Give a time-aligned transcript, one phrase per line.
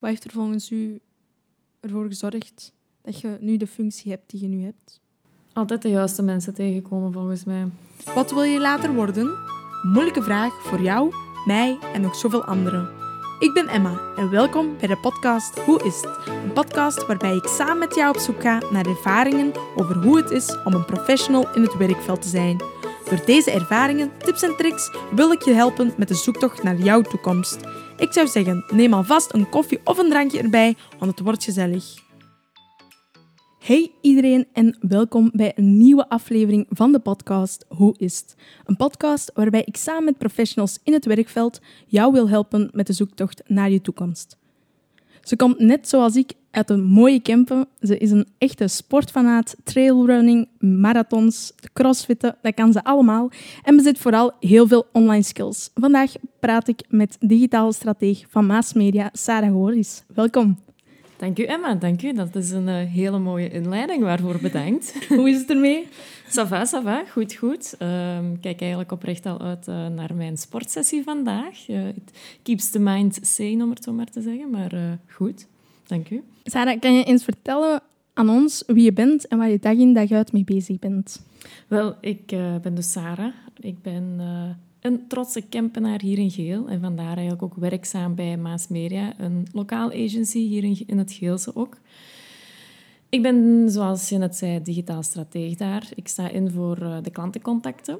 [0.00, 1.00] Wat heeft er volgens u
[1.80, 5.00] ervoor gezorgd dat je nu de functie hebt die je nu hebt?
[5.52, 7.68] Altijd de juiste mensen tegenkomen, volgens mij.
[8.14, 9.30] Wat wil je later worden?
[9.82, 11.14] Moeilijke vraag voor jou,
[11.46, 12.88] mij en nog zoveel anderen.
[13.38, 16.26] Ik ben Emma en welkom bij de podcast Hoe is het?
[16.44, 20.30] Een podcast waarbij ik samen met jou op zoek ga naar ervaringen over hoe het
[20.30, 22.56] is om een professional in het werkveld te zijn.
[23.08, 27.00] Door deze ervaringen, tips en tricks wil ik je helpen met de zoektocht naar jouw
[27.00, 27.58] toekomst.
[28.00, 31.94] Ik zou zeggen, neem alvast een koffie of een drankje erbij, want het wordt gezellig.
[33.58, 38.36] Hey iedereen en welkom bij een nieuwe aflevering van de podcast Hoe is het?
[38.64, 42.92] Een podcast waarbij ik samen met professionals in het werkveld jou wil helpen met de
[42.92, 44.36] zoektocht naar je toekomst.
[45.22, 47.66] Ze komt net zoals ik uit een mooie Kempen.
[47.80, 53.30] Ze is een echte sportfanaat, trailrunning, marathons, crossfitten, dat kan ze allemaal.
[53.62, 55.70] En bezit vooral heel veel online skills.
[55.74, 60.02] Vandaag praat ik met digitaal strateeg van Maas Media, Sarah Goris.
[60.14, 60.58] Welkom.
[61.20, 61.74] Dank u, Emma.
[61.74, 62.12] Dank u.
[62.12, 64.02] Dat is een uh, hele mooie inleiding.
[64.02, 64.94] Waarvoor bedankt.
[65.08, 65.88] Hoe is het ermee?
[66.28, 67.04] Ça va, ça va.
[67.10, 67.74] Goed, goed.
[67.78, 71.68] Uh, ik kijk eigenlijk oprecht al uit uh, naar mijn sportsessie vandaag.
[71.68, 74.50] Uh, it keeps the mind sane, om het zo maar te zeggen.
[74.50, 75.46] Maar goed.
[75.90, 76.22] Dank u.
[76.44, 77.82] Sarah, kan je eens vertellen
[78.14, 81.22] aan ons wie je bent en waar je dag in dag uit mee bezig bent?
[81.68, 82.26] Wel, ik
[82.62, 83.32] ben dus Sarah.
[83.60, 84.20] Ik ben
[84.80, 86.68] een trotse Kempenaar hier in Geel.
[86.68, 91.12] En vandaar eigenlijk ook werkzaam bij Maas Media, een lokaal agency hier in, in het
[91.12, 91.76] Geelse ook.
[93.08, 95.88] Ik ben, zoals je net zei, digitaal strateeg daar.
[95.94, 97.98] Ik sta in voor de klantencontacten.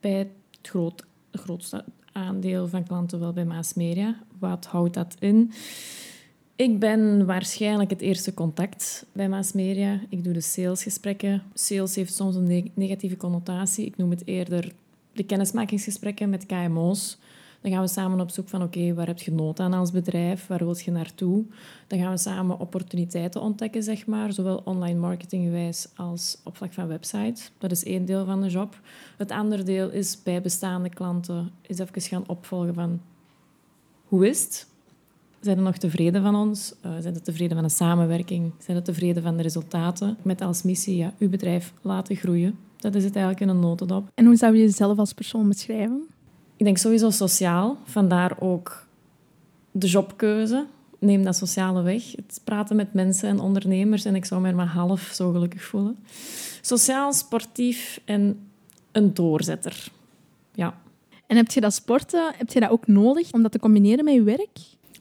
[0.00, 0.28] Bij het
[0.62, 4.16] groot, grootste aandeel van klanten wel bij Maas Media.
[4.38, 5.52] Wat houdt dat in?
[6.58, 10.00] Ik ben waarschijnlijk het eerste contact bij Maas Media.
[10.08, 11.42] Ik doe de salesgesprekken.
[11.54, 13.86] Sales heeft soms een negatieve connotatie.
[13.86, 14.72] Ik noem het eerder
[15.12, 17.18] de kennismakingsgesprekken met KMO's.
[17.60, 20.46] Dan gaan we samen op zoek van oké, waar heb je nood aan als bedrijf?
[20.46, 21.44] Waar wil je naartoe?
[21.86, 24.32] Dan gaan we samen opportuniteiten ontdekken, zeg maar.
[24.32, 27.42] Zowel online marketinggewijs als op vlak van website.
[27.58, 28.80] Dat is één deel van de job.
[29.16, 33.00] Het andere deel is bij bestaande klanten is even gaan opvolgen van
[34.04, 34.76] hoe is het?
[35.40, 36.74] Zijn ze nog tevreden van ons?
[36.86, 38.52] Uh, zijn ze tevreden van de samenwerking?
[38.58, 40.16] Zijn ze tevreden van de resultaten?
[40.22, 42.58] Met als missie ja, uw bedrijf laten groeien.
[42.76, 44.10] Dat is het eigenlijk in een notendop.
[44.14, 46.06] En hoe zou je jezelf als persoon beschrijven?
[46.56, 47.76] Ik denk sowieso sociaal.
[47.84, 48.86] Vandaar ook
[49.70, 50.66] de jobkeuze.
[50.98, 52.12] Neem dat sociale weg.
[52.16, 54.04] Het praten met mensen en ondernemers.
[54.04, 55.96] En ik zou me maar half zo gelukkig voelen.
[56.60, 58.48] Sociaal, sportief en
[58.92, 59.88] een doorzetter.
[60.54, 60.80] Ja.
[61.26, 64.14] En heb je dat sporten, heb je dat ook nodig om dat te combineren met
[64.14, 64.58] je werk?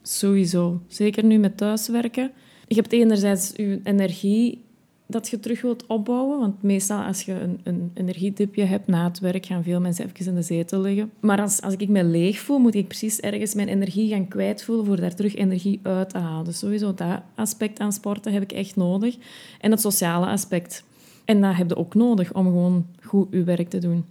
[0.07, 0.81] Sowieso.
[0.88, 2.31] Zeker nu met thuiswerken.
[2.68, 4.66] Je hebt enerzijds je energie
[5.07, 6.40] dat je terug wilt opbouwen.
[6.40, 10.25] Want meestal als je een, een energiedipje hebt na het werk, gaan veel mensen even
[10.25, 11.12] in de zetel liggen.
[11.19, 14.85] Maar als, als ik me leeg voel, moet ik precies ergens mijn energie gaan kwijtvoelen
[14.85, 16.46] voor daar terug energie uit te halen.
[16.46, 19.17] Dus sowieso dat aspect aan sporten heb ik echt nodig.
[19.59, 20.84] En het sociale aspect.
[21.25, 24.06] En dat heb je ook nodig om gewoon goed je werk te doen.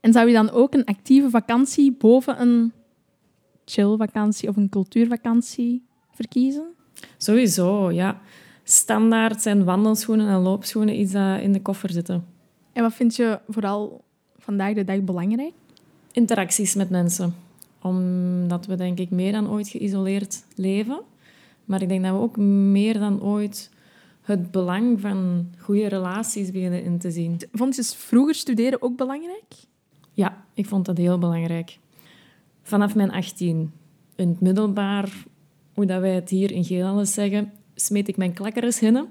[0.00, 2.72] En zou je dan ook een actieve vakantie boven een
[3.64, 6.74] chillvakantie of een cultuurvakantie verkiezen?
[7.16, 8.20] Sowieso, ja.
[8.64, 12.26] Standaard zijn wandelschoenen en loopschoenen iets dat in de koffer zitten.
[12.72, 14.04] En wat vind je vooral
[14.38, 15.52] vandaag de dag belangrijk?
[16.12, 17.34] Interacties met mensen.
[17.82, 21.00] Omdat we denk ik meer dan ooit geïsoleerd leven.
[21.64, 23.70] Maar ik denk dat we ook meer dan ooit
[24.22, 27.40] het belang van goede relaties beginnen in te zien.
[27.52, 29.54] Vond je vroeger studeren ook belangrijk?
[30.12, 31.78] Ja, ik vond dat heel belangrijk
[32.64, 33.72] vanaf mijn 18
[34.14, 35.24] in het middelbaar,
[35.74, 39.08] hoe dat wij het hier in Geel zeggen, smeet ik mijn klakkeres hinnen.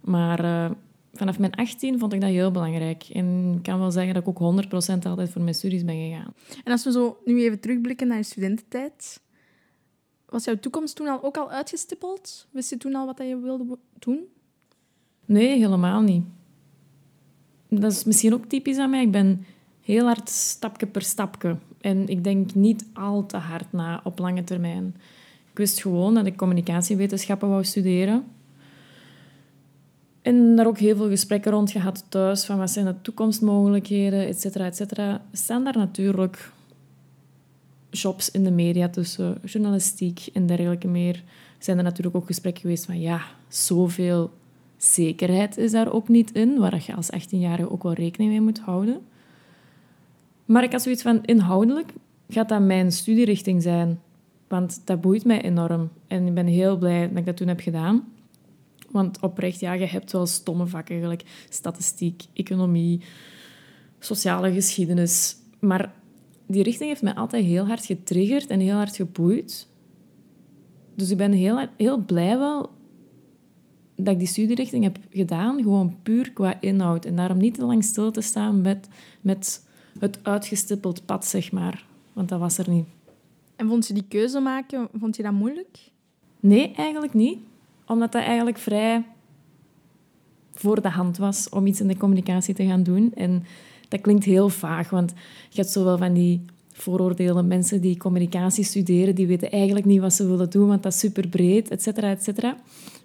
[0.00, 0.70] Maar uh,
[1.12, 3.02] vanaf mijn 18 vond ik dat heel belangrijk.
[3.12, 4.68] En ik kan wel zeggen dat ik ook 100%
[5.02, 6.34] altijd voor mijn studies ben gegaan.
[6.64, 9.20] En als we zo nu even terugblikken naar je studententijd,
[10.28, 12.46] was jouw toekomst toen al ook al uitgestippeld?
[12.50, 14.20] Wist je toen al wat je wilde doen?
[15.24, 16.24] Nee, helemaal niet.
[17.68, 19.02] Dat is misschien ook typisch aan mij.
[19.02, 19.44] Ik ben
[19.82, 21.56] heel hard stapje per stapje.
[21.80, 24.94] En ik denk niet al te hard na op lange termijn.
[25.50, 28.24] Ik wist gewoon dat ik communicatiewetenschappen wou studeren.
[30.22, 34.40] En daar ook heel veel gesprekken rond gehad thuis, van wat zijn de toekomstmogelijkheden, et
[34.40, 35.20] cetera, et.
[35.32, 36.52] Staan daar natuurlijk
[37.90, 41.22] jobs in de media tussen, journalistiek en dergelijke meer.
[41.58, 44.30] Zijn er natuurlijk ook gesprekken geweest van, ja, zoveel
[44.76, 48.60] zekerheid is daar ook niet in, waar je als 18-jarige ook wel rekening mee moet
[48.60, 49.00] houden.
[50.52, 51.92] Maar ik had zoiets van, inhoudelijk
[52.28, 54.00] gaat dat mijn studierichting zijn.
[54.48, 55.90] Want dat boeit mij enorm.
[56.06, 58.08] En ik ben heel blij dat ik dat toen heb gedaan.
[58.90, 63.00] Want oprecht, ja, je hebt wel stomme vakken, gelijk statistiek, economie,
[63.98, 65.36] sociale geschiedenis.
[65.58, 65.94] Maar
[66.46, 69.68] die richting heeft mij altijd heel hard getriggerd en heel hard geboeid.
[70.94, 72.70] Dus ik ben heel, heel blij wel
[73.96, 77.04] dat ik die studierichting heb gedaan, gewoon puur qua inhoud.
[77.04, 78.88] En daarom niet te lang stil te staan met,
[79.20, 81.84] met het uitgestippeld pad, zeg maar.
[82.12, 82.86] Want dat was er niet.
[83.56, 85.78] En vond je die keuze maken, vond je dat moeilijk?
[86.40, 87.38] Nee, eigenlijk niet.
[87.86, 89.04] Omdat dat eigenlijk vrij
[90.52, 93.12] voor de hand was om iets in de communicatie te gaan doen.
[93.14, 93.44] En
[93.88, 95.12] dat klinkt heel vaag, want
[95.48, 100.12] je hebt zowel van die vooroordelen, mensen die communicatie studeren, die weten eigenlijk niet wat
[100.12, 102.56] ze willen doen, want dat is super breed, et cetera, et cetera.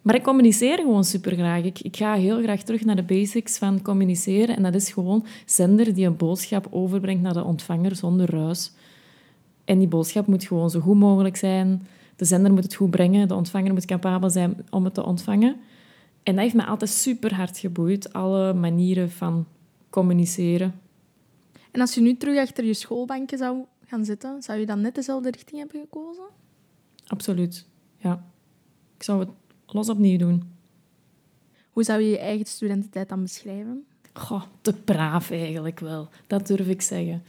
[0.07, 1.63] Maar ik communiceer gewoon super graag.
[1.63, 4.55] Ik, ik ga heel graag terug naar de basics van communiceren.
[4.55, 8.71] En dat is gewoon zender die een boodschap overbrengt naar de ontvanger zonder ruis.
[9.65, 11.87] En die boodschap moet gewoon zo goed mogelijk zijn.
[12.15, 13.27] De zender moet het goed brengen.
[13.27, 15.55] De ontvanger moet capabel zijn om het te ontvangen.
[16.23, 18.13] En dat heeft me altijd super hard geboeid.
[18.13, 19.45] Alle manieren van
[19.89, 20.79] communiceren.
[21.71, 24.95] En als je nu terug achter je schoolbankje zou gaan zitten, zou je dan net
[24.95, 26.25] dezelfde richting hebben gekozen?
[27.07, 27.67] Absoluut,
[27.97, 28.25] ja.
[28.97, 29.29] Ik zou het
[29.67, 30.43] los opnieuw doen.
[31.69, 33.85] Hoe zou je je eigen studententijd dan beschrijven?
[34.13, 36.09] Goh, te braaf eigenlijk wel.
[36.27, 37.23] Dat durf ik zeggen.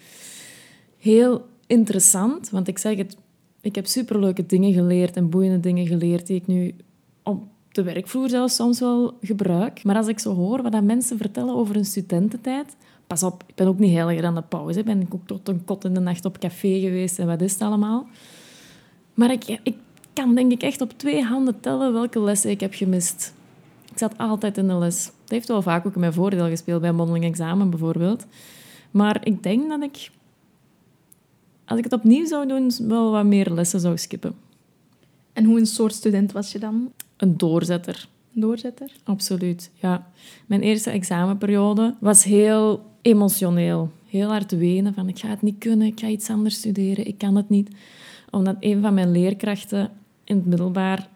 [0.99, 3.17] Heel interessant, want ik zeg het,
[3.61, 6.75] ik heb superleuke dingen geleerd en boeiende dingen geleerd die ik nu
[7.23, 7.43] op
[7.73, 9.85] de werkvloer zelfs soms wel gebruik.
[9.85, 12.76] Maar als ik zo hoor wat mensen vertellen over hun studententijd,
[13.06, 14.82] pas op, ik ben ook niet heiliger dan de pauze.
[14.82, 17.52] Ben ik ook tot een kot in de nacht op café geweest en wat is
[17.52, 18.06] het allemaal.
[19.14, 19.76] Maar ik, ik
[20.18, 23.34] kan denk ik echt op twee handen tellen welke lessen ik heb gemist.
[23.90, 25.04] Ik zat altijd in de les.
[25.04, 28.26] Dat heeft wel vaak ook in mijn voordeel gespeeld bij een mondeling examen bijvoorbeeld.
[28.90, 30.10] Maar ik denk dat ik,
[31.64, 34.34] als ik het opnieuw zou doen, wel wat meer lessen zou skippen.
[35.32, 36.92] En hoe een soort student was je dan?
[37.16, 38.08] Een doorzetter.
[38.32, 38.90] Doorzetter?
[39.04, 40.10] Absoluut, ja.
[40.46, 43.90] Mijn eerste examenperiode was heel emotioneel.
[44.06, 47.18] Heel hard wenen van ik ga het niet kunnen, ik ga iets anders studeren, ik
[47.18, 47.70] kan het niet.
[48.30, 49.90] Omdat een van mijn leerkrachten
[50.28, 51.08] in het middelbaar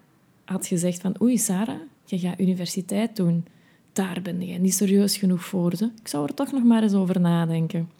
[0.44, 3.44] had gezegd van oei Sarah, je gaat universiteit doen.
[3.92, 5.76] Daar ben je niet serieus genoeg voor.
[5.76, 5.90] Ze.
[6.00, 7.90] Ik zou er toch nog maar eens over nadenken.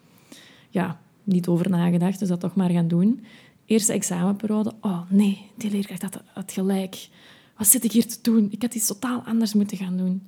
[0.71, 3.25] Ja, niet over nagedacht, dus dat toch maar gaan doen.
[3.67, 4.73] Eerste examenperiode.
[4.81, 7.09] Oh nee, die leerkracht had, had gelijk.
[7.57, 8.49] Wat zit ik hier te doen?
[8.51, 10.23] Ik had iets totaal anders moeten gaan doen.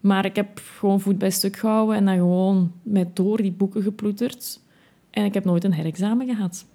[0.00, 3.82] Maar ik heb gewoon voet bij stuk gehouden en dan gewoon met door die boeken
[3.82, 4.60] geploeterd.
[5.10, 6.66] En ik heb nooit een herexamen gehad.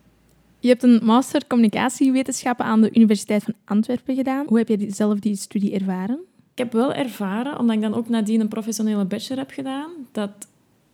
[0.66, 4.46] Je hebt een master communicatiewetenschappen aan de Universiteit van Antwerpen gedaan.
[4.48, 6.20] Hoe heb je zelf die studie ervaren?
[6.52, 10.32] Ik heb wel ervaren, omdat ik dan ook nadien een professionele bachelor heb gedaan, dat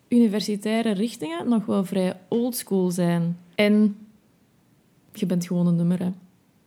[0.08, 3.38] universitaire richtingen nog wel vrij oldschool zijn.
[3.56, 3.96] En
[5.14, 6.00] je bent gewoon een nummer.
[6.00, 6.12] Hè.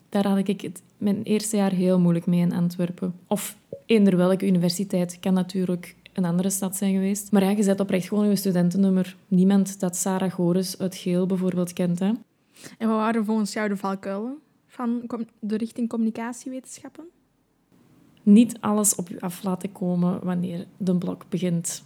[0.09, 3.15] Daar had ik mijn eerste jaar heel moeilijk mee in Antwerpen.
[3.27, 3.57] Of
[3.87, 5.19] eender welke universiteit.
[5.21, 7.33] Kan natuurlijk een andere stad zijn geweest.
[7.33, 9.17] Maar ja, je zet oprecht gewoon je studentennummer.
[9.29, 11.99] Niemand dat Sarah Goris uit Geel bijvoorbeeld kent.
[11.99, 12.13] Hè.
[12.79, 15.03] En wat waren volgens jou de valkuilen van
[15.39, 17.05] de richting communicatiewetenschappen?
[18.23, 21.85] Niet alles op je af laten komen wanneer de blok begint.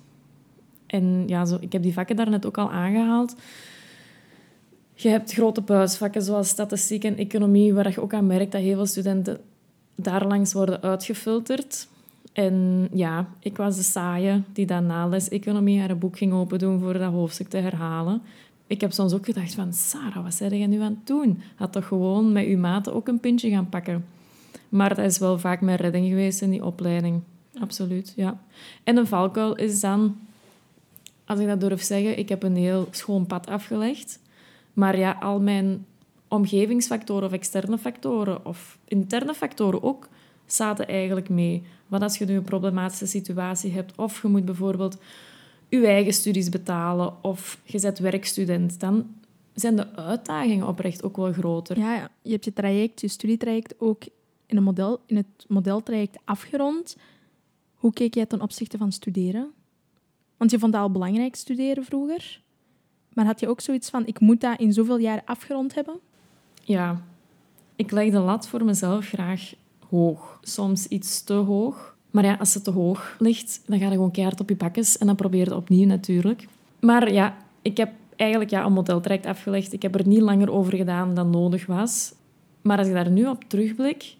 [0.86, 3.34] En ja, zo, ik heb die vakken daarnet ook al aangehaald.
[4.94, 8.74] Je hebt grote buisvakken zoals statistiek en economie, waar je ook aan merkt dat heel
[8.74, 9.40] veel studenten
[9.94, 11.88] daarlangs worden uitgefilterd.
[12.32, 16.58] En ja, ik was de saaie die dan na les economie haar boek ging open
[16.58, 18.22] doen voor dat hoofdstuk te herhalen.
[18.68, 21.42] Ik heb soms ook gedacht van, Sarah, wat zijn je nu aan het doen?
[21.54, 24.04] Had toch gewoon met uw maten ook een pintje gaan pakken?
[24.68, 27.20] Maar dat is wel vaak mijn redding geweest in die opleiding.
[27.60, 28.40] Absoluut, ja.
[28.84, 30.16] En een valkuil is dan,
[31.24, 34.20] als ik dat durf zeggen, ik heb een heel schoon pad afgelegd.
[34.72, 35.86] Maar ja, al mijn
[36.28, 40.08] omgevingsfactoren of externe factoren of interne factoren ook
[40.46, 41.62] zaten eigenlijk mee.
[41.86, 44.98] Wat als je nu een problematische situatie hebt of je moet bijvoorbeeld
[45.68, 49.14] je eigen studies betalen of je bent werkstudent, dan
[49.54, 51.78] zijn de uitdagingen oprecht ook wel groter.
[51.78, 52.10] Ja, ja.
[52.22, 54.02] je hebt je traject, je studietraject ook
[54.46, 56.96] in, een model, in het modeltraject afgerond.
[57.74, 59.52] Hoe keek jij ten opzichte van studeren?
[60.36, 62.40] Want je vond dat al belangrijk, studeren vroeger.
[63.12, 66.00] Maar had je ook zoiets van, ik moet dat in zoveel jaar afgerond hebben?
[66.64, 67.02] Ja,
[67.76, 69.52] ik leg de lat voor mezelf graag
[69.88, 70.38] hoog.
[70.42, 71.96] Soms iets te hoog.
[72.18, 74.98] Maar ja, als het te hoog ligt, dan ga je gewoon keihard op je bakjes
[74.98, 76.46] en dan probeer je opnieuw natuurlijk.
[76.80, 79.72] Maar ja, ik heb eigenlijk ja, een modeltraject afgelegd.
[79.72, 82.12] Ik heb er niet langer over gedaan dan nodig was.
[82.62, 84.16] Maar als ik daar nu op terugblik,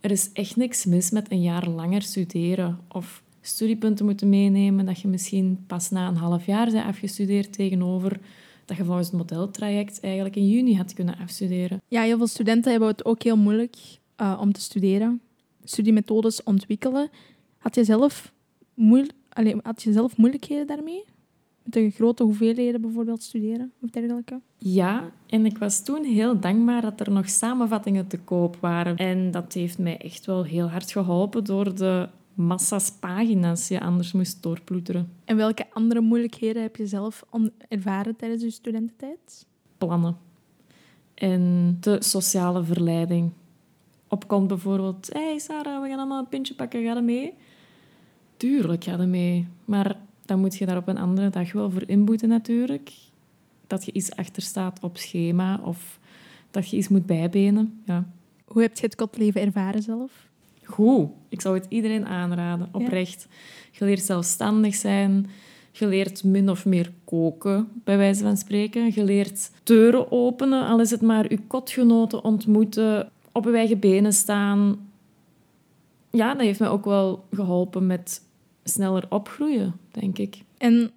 [0.00, 5.00] er is echt niks mis met een jaar langer studeren of studiepunten moeten meenemen, dat
[5.00, 8.20] je misschien pas na een half jaar bent afgestudeerd tegenover
[8.64, 11.80] dat je volgens het modeltraject eigenlijk in juni had kunnen afstuderen.
[11.88, 13.76] Ja, heel veel studenten hebben het ook heel moeilijk
[14.20, 15.20] uh, om te studeren.
[15.64, 17.10] Studiemethodes ontwikkelen.
[17.62, 18.32] Had je zelf,
[18.74, 21.04] moeil Allee, had je zelf moeilijkheden daarmee?
[21.62, 24.40] Met de grote hoeveelheden bijvoorbeeld studeren of dergelijke?
[24.56, 28.96] Ja, en ik was toen heel dankbaar dat er nog samenvattingen te koop waren.
[28.96, 34.12] En dat heeft mij echt wel heel hard geholpen door de massa's pagina's je anders
[34.12, 35.12] moest doorploeteren.
[35.24, 37.24] En welke andere moeilijkheden heb je zelf
[37.68, 39.46] ervaren tijdens je studententijd?
[39.78, 40.16] Plannen.
[41.14, 43.30] En de sociale verleiding.
[44.08, 47.34] Opkomt bijvoorbeeld, hé hey Sarah, we gaan allemaal een pintje pakken, ga er mee?
[48.42, 49.46] Tuurlijk, ga mee.
[49.64, 52.92] Maar dan moet je daar op een andere dag wel voor inboeten natuurlijk.
[53.66, 55.98] Dat je iets achter staat op schema of
[56.50, 57.82] dat je iets moet bijbenen.
[57.84, 58.06] Ja.
[58.44, 60.10] Hoe heb je het kotleven ervaren zelf?
[60.64, 61.08] Goed.
[61.28, 63.28] Ik zou het iedereen aanraden, oprecht.
[63.70, 65.26] Je leert zelfstandig zijn.
[65.72, 68.92] Je leert min of meer koken, bij wijze van spreken.
[68.94, 74.12] Je leert deuren openen, al is het maar je kotgenoten ontmoeten, op je eigen benen
[74.12, 74.88] staan.
[76.10, 78.30] Ja, dat heeft mij ook wel geholpen met
[78.64, 80.42] sneller opgroeien, denk ik.
[80.58, 80.90] En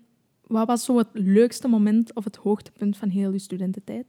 [0.47, 4.05] wat was zo het leukste moment of het hoogtepunt van heel je studententijd?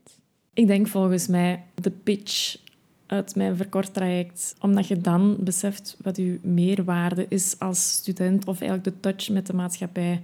[0.53, 2.57] Ik denk volgens mij de pitch
[3.05, 4.55] uit mijn verkort traject.
[4.61, 9.47] Omdat je dan beseft wat je meerwaarde is als student of eigenlijk de touch met
[9.47, 10.21] de maatschappij.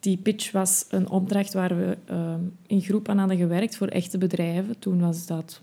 [0.00, 2.34] Die pitch was een opdracht waar we uh,
[2.66, 4.78] in groep aan hadden gewerkt voor echte bedrijven.
[4.78, 5.60] Toen was dat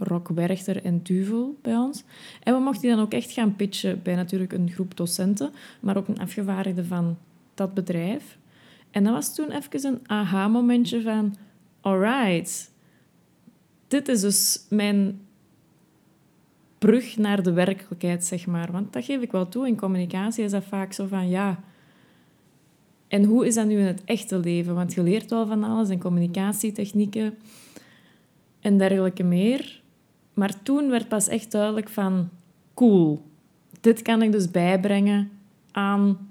[0.00, 2.04] Rock Werchter en Duvel bij ons.
[2.42, 5.96] En we mochten die dan ook echt gaan pitchen bij natuurlijk een groep docenten, maar
[5.96, 7.18] ook een afgevaardigde van
[7.54, 8.38] dat bedrijf.
[8.90, 11.36] En dat was toen even een aha-momentje van...
[11.80, 12.70] Alright,
[13.88, 15.20] dit is dus mijn
[16.78, 18.72] brug naar de werkelijkheid, zeg maar.
[18.72, 19.66] Want dat geef ik wel toe.
[19.66, 21.60] In communicatie is dat vaak zo van, ja...
[23.08, 24.74] En hoe is dat nu in het echte leven?
[24.74, 27.38] Want je leert wel van alles en communicatietechnieken
[28.60, 29.79] en dergelijke meer.
[30.40, 32.28] Maar toen werd pas echt duidelijk van...
[32.74, 33.22] Cool,
[33.80, 35.30] dit kan ik dus bijbrengen
[35.70, 36.30] aan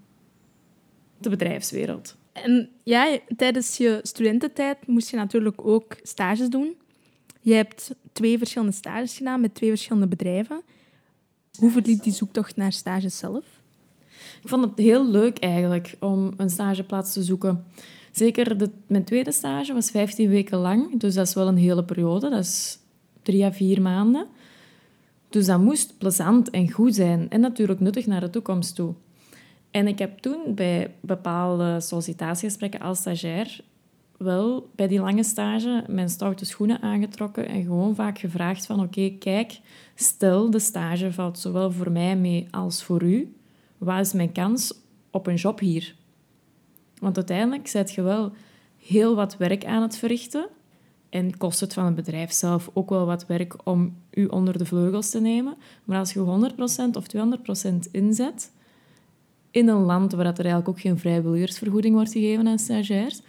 [1.17, 2.15] de bedrijfswereld.
[2.31, 6.75] En ja, tijdens je studententijd moest je natuurlijk ook stages doen.
[7.41, 10.61] Je hebt twee verschillende stages gedaan met twee verschillende bedrijven.
[11.59, 13.45] Hoe verliep die zoektocht naar stages zelf?
[14.41, 17.65] Ik vond het heel leuk eigenlijk om een stageplaats te zoeken.
[18.11, 21.83] Zeker de, mijn tweede stage was 15 weken lang, dus dat is wel een hele
[21.83, 22.29] periode.
[22.29, 22.78] Dat is
[23.21, 24.27] drie à vier maanden.
[25.29, 28.93] Dus dat moest plezant en goed zijn en natuurlijk nuttig naar de toekomst toe.
[29.71, 33.61] En ik heb toen bij bepaalde sollicitatiegesprekken als stagiair
[34.19, 39.09] wel bij die lange stage mijn stoute schoenen aangetrokken en gewoon vaak gevraagd van oké,
[39.09, 39.59] kijk,
[39.95, 43.33] stel de stage valt zowel voor mij mee als voor u.
[43.77, 44.73] Wat is mijn kans
[45.11, 45.95] op een job hier?
[46.99, 48.31] Want uiteindelijk zet je wel
[48.77, 50.47] heel wat werk aan het verrichten
[51.09, 54.65] en kost het van het bedrijf zelf ook wel wat werk om u onder de
[54.65, 55.55] vleugels te nemen.
[55.83, 56.51] Maar als je
[56.89, 57.05] 100% of
[57.87, 58.51] 200% inzet
[59.51, 63.21] in een land waar er eigenlijk ook geen vrijwilligersvergoeding wordt gegeven aan stagiairs,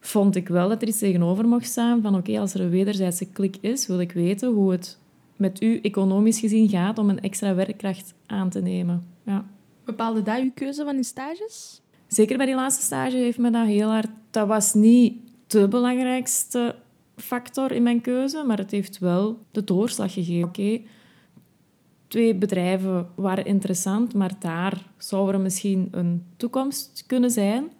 [0.00, 3.26] vond ik wel dat er iets tegenover mocht staan van oké, als er een wederzijdse
[3.26, 4.98] klik is, wil ik weten hoe het
[5.36, 9.06] met u economisch gezien gaat om een extra werkkracht aan te nemen.
[9.24, 9.44] Ja.
[9.84, 11.80] Bepaalde dat uw keuze van uw stages?
[12.06, 14.08] Zeker bij die laatste stage heeft me dat heel hard...
[14.30, 15.14] Dat was niet
[15.46, 16.74] de belangrijkste
[17.20, 20.48] factor in mijn keuze, maar het heeft wel de doorslag gegeven.
[20.48, 20.80] Oké,
[22.08, 27.70] twee bedrijven waren interessant, maar daar zou er misschien een toekomst kunnen zijn.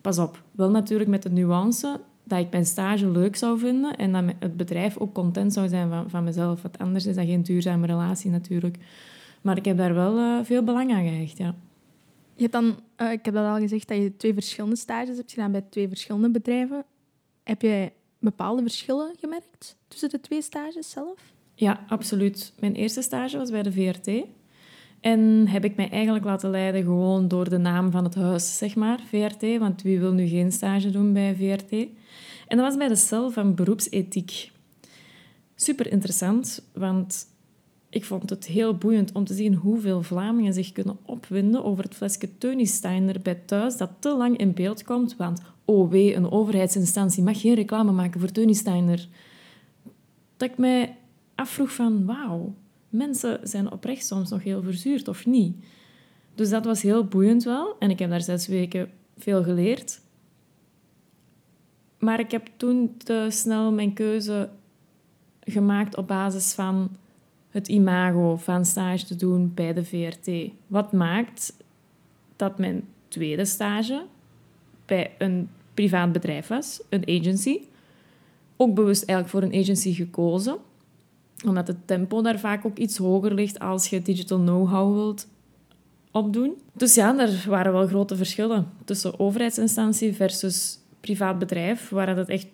[0.00, 4.12] Pas op, wel natuurlijk met de nuance dat ik mijn stage leuk zou vinden en
[4.12, 6.62] dat het bedrijf ook content zou zijn van, van mezelf.
[6.62, 8.76] Want anders is dat geen duurzame relatie natuurlijk.
[9.42, 11.54] Maar ik heb daar wel uh, veel belang aan gehecht, ja.
[12.34, 15.32] Je hebt dan, uh, ik heb dat al gezegd, dat je twee verschillende stages hebt
[15.32, 16.84] gedaan bij twee verschillende bedrijven.
[17.42, 21.32] Heb jij bepaalde verschillen gemerkt tussen de twee stages zelf?
[21.54, 22.52] Ja, absoluut.
[22.60, 24.26] Mijn eerste stage was bij de VRT.
[25.00, 28.76] En heb ik mij eigenlijk laten leiden gewoon door de naam van het huis, zeg
[28.76, 29.58] maar, VRT.
[29.58, 31.70] Want wie wil nu geen stage doen bij VRT?
[32.48, 34.50] En dat was bij de cel van beroepsethiek.
[35.54, 37.26] Super interessant, want
[37.90, 41.94] ik vond het heel boeiend om te zien hoeveel Vlamingen zich kunnen opwinden over het
[41.94, 45.40] flesje Teunisteiner bij thuis dat te lang in beeld komt, want
[45.76, 49.08] wee, een overheidsinstantie mag geen reclame maken voor Teunisteiner.
[50.36, 50.96] Dat ik mij
[51.34, 52.54] afvroeg van, wauw,
[52.88, 55.56] mensen zijn oprecht soms nog heel verzuurd, of niet?
[56.34, 57.76] Dus dat was heel boeiend wel.
[57.78, 60.00] En ik heb daar zes weken veel geleerd.
[61.98, 64.48] Maar ik heb toen te snel mijn keuze
[65.40, 66.90] gemaakt op basis van
[67.50, 70.50] het imago van stage te doen bij de VRT.
[70.66, 71.56] Wat maakt
[72.36, 74.04] dat mijn tweede stage
[74.86, 77.58] bij een privaat bedrijf was, een agency.
[78.56, 80.56] Ook bewust eigenlijk voor een agency gekozen,
[81.46, 85.28] omdat het tempo daar vaak ook iets hoger ligt als je digital know-how wilt
[86.10, 86.54] opdoen.
[86.72, 92.46] Dus ja, er waren wel grote verschillen tussen overheidsinstantie versus privaat bedrijf, waar het echt,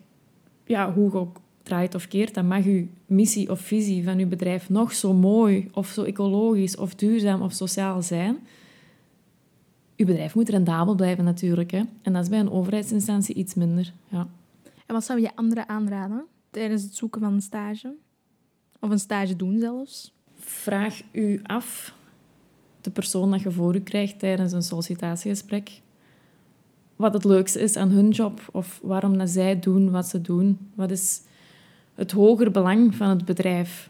[0.65, 4.69] ja, hoe ook draait of keert, dan mag uw missie of visie van uw bedrijf
[4.69, 8.37] nog zo mooi of zo ecologisch of duurzaam of sociaal zijn.
[9.97, 11.71] Uw bedrijf moet rendabel blijven natuurlijk.
[11.71, 11.83] Hè?
[12.01, 13.93] En dat is bij een overheidsinstantie iets minder.
[14.07, 14.27] Ja.
[14.85, 17.93] En wat zou je anderen aanraden tijdens het zoeken van een stage?
[18.79, 20.13] Of een stage doen zelfs?
[20.39, 21.95] Vraag u af,
[22.81, 25.81] de persoon dat je voor u krijgt tijdens een sollicitatiegesprek,
[26.95, 30.57] wat het leukste is aan hun job of waarom dat zij doen wat ze doen.
[30.73, 31.21] Wat is
[31.93, 33.89] het hoger belang van het bedrijf?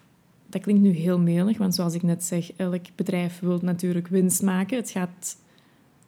[0.50, 4.42] Dat klinkt nu heel melig, want zoals ik net zeg, elk bedrijf wil natuurlijk winst
[4.42, 4.78] maken.
[4.78, 5.38] Het gaat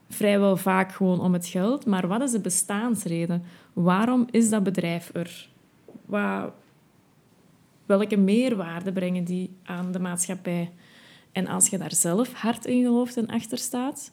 [0.10, 1.86] vrijwel vaak gewoon om het geld.
[1.86, 3.44] Maar wat is de bestaansreden?
[3.74, 5.50] Waarom is dat bedrijf er?
[6.06, 6.52] Wat,
[7.86, 10.72] welke meerwaarde brengen die aan de maatschappij?
[11.32, 14.12] En als je daar zelf hard in gelooft en achter staat,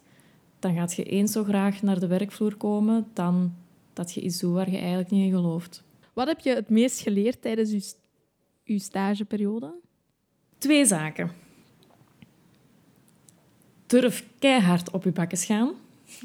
[0.58, 3.54] dan gaat je eens zo graag naar de werkvloer komen dan
[3.92, 5.82] dat je iets doet waar je eigenlijk niet in gelooft.
[6.12, 7.94] Wat heb je het meest geleerd tijdens je,
[8.62, 9.74] je stageperiode?
[10.58, 11.30] Twee zaken.
[13.86, 15.70] Durf keihard op je bakken gaan.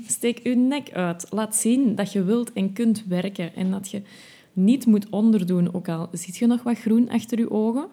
[0.08, 1.26] Steek je nek uit.
[1.30, 4.02] Laat zien dat je wilt en kunt werken en dat je
[4.54, 7.88] niet moet onderdoen, ook al ziet je nog wat groen achter je ogen.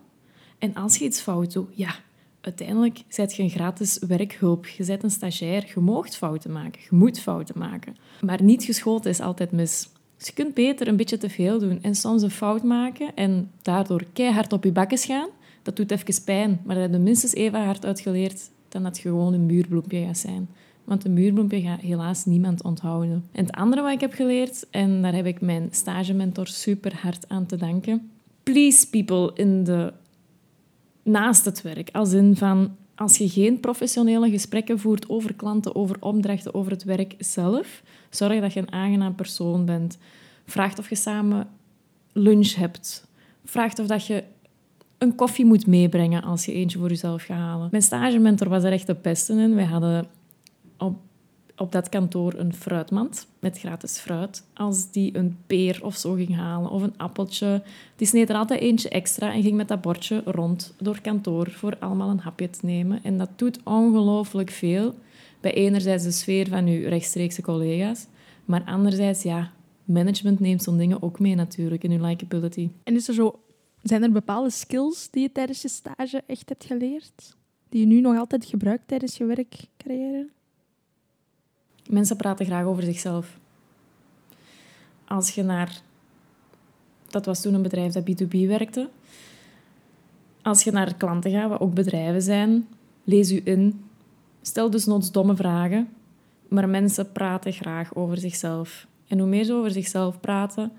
[0.58, 1.94] En als je iets fout doet, ja,
[2.40, 4.66] uiteindelijk zet je een gratis werkhulp.
[4.66, 7.96] Je bent een stagiair, je moogt fouten maken, je moet fouten maken.
[8.20, 9.88] Maar niet geschoten is altijd mis.
[10.16, 13.50] Dus je kunt beter een beetje te veel doen en soms een fout maken en
[13.62, 15.28] daardoor keihard op je bakken gaan.
[15.62, 19.02] Dat doet even pijn, maar dat heb je minstens even hard uitgeleerd dan dat je
[19.02, 20.48] gewoon een muurbloempje gaat zijn.
[20.86, 23.24] Want een muurbloempje gaat helaas niemand onthouden.
[23.32, 27.28] En het andere wat ik heb geleerd, en daar heb ik mijn stagementor super hard
[27.28, 28.10] aan te danken.
[28.42, 29.92] Please people in de...
[31.02, 31.88] naast het werk.
[31.92, 36.84] Als in van, als je geen professionele gesprekken voert over klanten, over opdrachten, over het
[36.84, 39.98] werk zelf, zorg dat je een aangenaam persoon bent.
[40.44, 41.48] Vraag of je samen
[42.12, 43.06] lunch hebt.
[43.44, 44.24] Vraag of dat je
[44.98, 47.68] een koffie moet meebrengen als je eentje voor jezelf gaat halen.
[47.70, 49.54] Mijn stagementor was er echt de beste in.
[49.54, 50.06] Wij hadden
[50.78, 50.96] op,
[51.56, 54.44] op dat kantoor een fruitmand met gratis fruit.
[54.54, 57.62] Als die een peer of zo ging halen of een appeltje,
[57.96, 61.76] die sneed er altijd eentje extra en ging met dat bordje rond door kantoor voor
[61.78, 63.00] allemaal een hapje te nemen.
[63.02, 64.94] En dat doet ongelooflijk veel
[65.40, 68.06] bij enerzijds de sfeer van uw rechtstreekse collega's,
[68.44, 69.52] maar anderzijds, ja,
[69.84, 72.70] management neemt zo'n dingen ook mee natuurlijk in uw likability.
[72.84, 73.40] En is er zo,
[73.82, 77.36] zijn er bepaalde skills die je tijdens je stage echt hebt geleerd?
[77.68, 80.28] Die je nu nog altijd gebruikt tijdens je werkcarrière?
[81.88, 83.38] Mensen praten graag over zichzelf.
[85.04, 85.80] Als je naar...
[87.06, 88.88] Dat was toen een bedrijf dat B2B werkte.
[90.42, 92.68] Als je naar klanten gaat, wat ook bedrijven zijn,
[93.04, 93.84] lees u in.
[94.42, 95.88] Stel dus noods domme vragen,
[96.48, 98.86] maar mensen praten graag over zichzelf.
[99.06, 100.72] En hoe meer ze over zichzelf praten,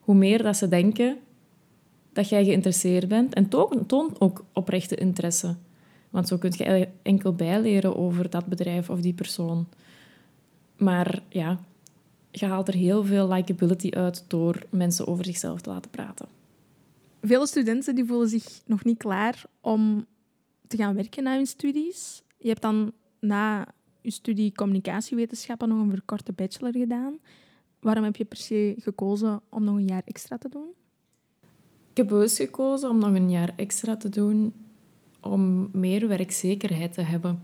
[0.00, 1.18] hoe meer dat ze denken
[2.12, 3.34] dat jij geïnteresseerd bent.
[3.34, 3.48] En
[3.86, 5.56] toon ook oprechte interesse.
[6.10, 9.66] Want zo kun je enkel bijleren over dat bedrijf of die persoon.
[10.76, 11.58] Maar ja,
[12.30, 16.28] je haalt er heel veel likability uit door mensen over zichzelf te laten praten.
[17.22, 20.06] Veel studenten die voelen zich nog niet klaar om
[20.66, 22.22] te gaan werken na hun studies.
[22.38, 23.66] Je hebt dan na
[24.00, 27.18] je studie communicatiewetenschappen nog een verkorte bachelor gedaan.
[27.80, 30.68] Waarom heb je per se gekozen om nog een jaar extra te doen?
[31.90, 34.52] Ik heb bewust gekozen om nog een jaar extra te doen
[35.20, 37.42] om meer werkzekerheid te hebben.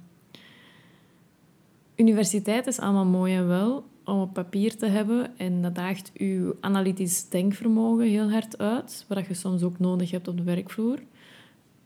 [2.01, 6.55] Universiteit is allemaal mooi en wel om op papier te hebben en dat daagt uw
[6.61, 10.99] analytisch denkvermogen heel hard uit, wat je soms ook nodig hebt op de werkvloer.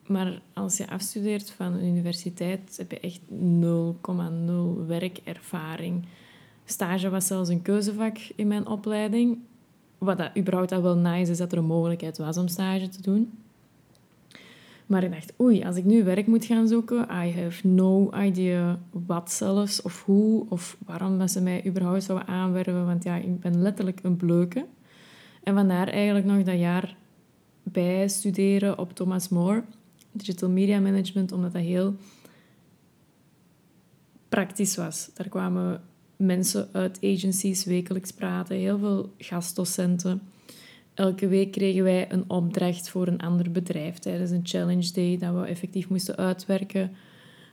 [0.06, 6.06] Maar als je afstudeert van een universiteit, heb je echt 0,0 werkervaring.
[6.64, 9.38] Stage was zelfs een keuzevak in mijn opleiding.
[9.98, 13.02] Wat dat überhaupt al wel nice is dat er een mogelijkheid was om stage te
[13.02, 13.38] doen.
[14.86, 18.80] Maar ik dacht, oei, als ik nu werk moet gaan zoeken, I have no idea
[18.90, 22.86] wat zelfs, of hoe, of waarom ze mij überhaupt zouden aanwerven.
[22.86, 24.66] Want ja, ik ben letterlijk een bleuke.
[25.42, 26.96] En vandaar eigenlijk nog dat jaar
[27.62, 29.64] bij studeren op Thomas More,
[30.12, 31.94] Digital Media Management, omdat dat heel
[34.28, 35.10] praktisch was.
[35.14, 35.82] Daar kwamen
[36.16, 40.22] mensen uit agencies wekelijks praten, heel veel gastdocenten.
[40.94, 45.34] Elke week kregen wij een opdracht voor een ander bedrijf tijdens een challenge day dat
[45.34, 46.96] we effectief moesten uitwerken.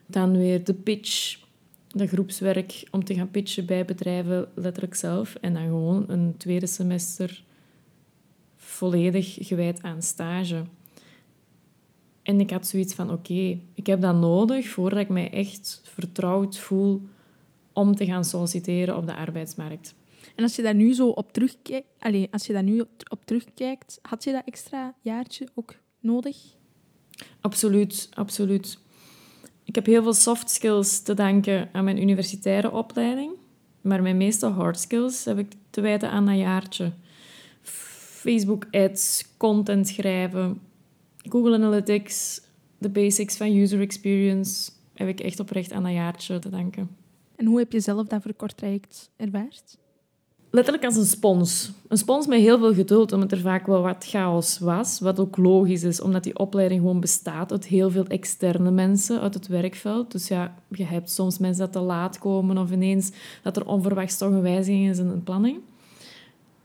[0.06, 1.39] Dan weer de pitch,
[1.88, 5.36] de groepswerk om te gaan pitchen bij bedrijven letterlijk zelf.
[5.36, 7.43] En dan gewoon een tweede semester
[8.56, 10.63] volledig gewijd aan stage.
[12.23, 16.58] En ik had zoiets van, oké, ik heb dat nodig voordat ik mij echt vertrouwd
[16.58, 17.01] voel
[17.73, 19.95] om te gaan solliciteren op de arbeidsmarkt.
[20.36, 24.00] En als je daar nu zo op terugkijkt, allez, als je daar nu op terugkijkt,
[24.02, 26.38] had je dat extra jaartje ook nodig?
[27.41, 28.78] Absoluut, absoluut.
[29.63, 33.32] Ik heb heel veel soft skills te danken aan mijn universitaire opleiding,
[33.82, 36.91] maar mijn meeste hard skills heb ik te wijten aan dat jaartje.
[38.22, 40.62] Facebook ads, content schrijven,
[41.17, 42.41] Google Analytics,
[42.78, 46.96] de basics van user experience heb ik echt oprecht aan dat jaartje te danken.
[47.36, 49.78] En hoe heb je zelf dat voor kort traject ervaard?
[50.51, 51.71] Letterlijk als een spons.
[51.87, 54.99] Een spons met heel veel geduld, omdat er vaak wel wat chaos was.
[54.99, 59.33] Wat ook logisch is, omdat die opleiding gewoon bestaat uit heel veel externe mensen uit
[59.33, 60.11] het werkveld.
[60.11, 63.11] Dus ja, je hebt soms mensen dat te laat komen of ineens
[63.43, 65.59] dat er onverwachts toch een wijziging is in een planning.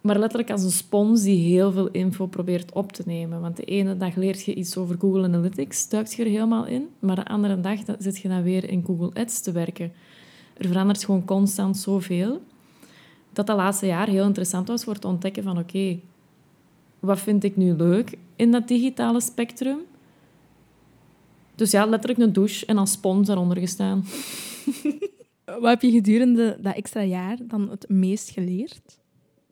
[0.01, 3.41] Maar letterlijk als een spons die heel veel info probeert op te nemen.
[3.41, 6.89] Want de ene dag leert je iets over Google Analytics, duikt je er helemaal in.
[6.99, 9.93] Maar de andere dag zit je dan weer in Google Ads te werken.
[10.57, 12.41] Er verandert gewoon constant zoveel
[13.37, 15.99] dat dat laatste jaar heel interessant was voor te ontdekken van oké,
[17.01, 19.79] wat vind ik nu leuk in dat digitale spectrum?
[21.55, 24.05] Dus ja, letterlijk een douche en als spons daaronder gestaan.
[25.61, 28.99] Wat heb je gedurende dat extra jaar dan het meest geleerd?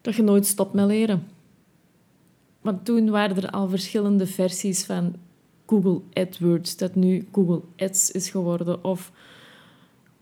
[0.00, 1.26] Dat je nooit stopt met leren.
[2.60, 5.14] Want toen waren er al verschillende versies van
[5.66, 8.84] Google AdWords, dat nu Google Ads is geworden.
[8.84, 9.12] Of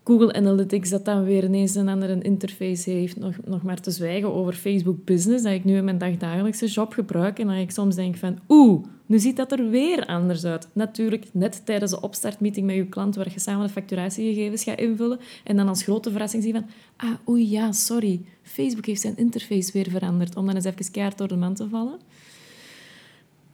[0.03, 3.17] Google Analytics dat dan weer ineens een andere interface heeft.
[3.19, 6.93] Nog, nog maar te zwijgen over Facebook Business, dat ik nu in mijn dagdagelijkse job
[6.93, 7.39] gebruik.
[7.39, 10.67] En dat ik soms denk van, oeh, nu ziet dat er weer anders uit.
[10.73, 15.19] Natuurlijk, net tijdens de opstartmeeting met je klant, waar je samen de facturatiegegevens gaat invullen.
[15.43, 16.69] En dan als grote verrassing zie je van,
[17.09, 18.21] ah, oei, ja, sorry.
[18.41, 20.35] Facebook heeft zijn interface weer veranderd.
[20.35, 21.99] Om dan eens even keihard door de man te vallen.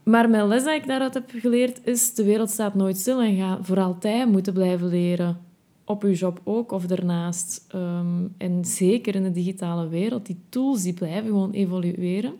[0.03, 3.35] Maar mijn les dat ik daaruit heb geleerd is, de wereld staat nooit stil en
[3.35, 5.47] ga voor altijd moeten blijven leren
[5.89, 7.65] op je job ook of daarnaast.
[7.67, 12.33] Ehm, en zeker in de digitale wereld, die tools die blijven gewoon evolueren.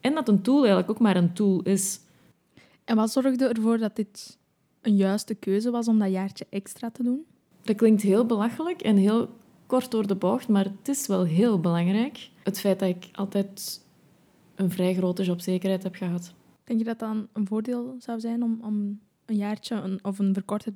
[0.00, 2.00] En dat een tool eigenlijk ook maar een tool is.
[2.84, 4.38] En wat zorgde ervoor dat dit
[4.80, 7.24] een juiste keuze was om dat jaartje extra te doen?
[7.62, 9.28] Dat klinkt heel belachelijk en heel
[9.66, 12.30] kort door de bocht, maar het is wel heel belangrijk.
[12.42, 13.84] Het feit dat ik altijd
[14.54, 16.34] een vrij grote jobzekerheid heb gehad.
[16.64, 20.34] Denk je dat dan een voordeel zou zijn om, om een jaartje een, of een
[20.34, 20.72] verkorte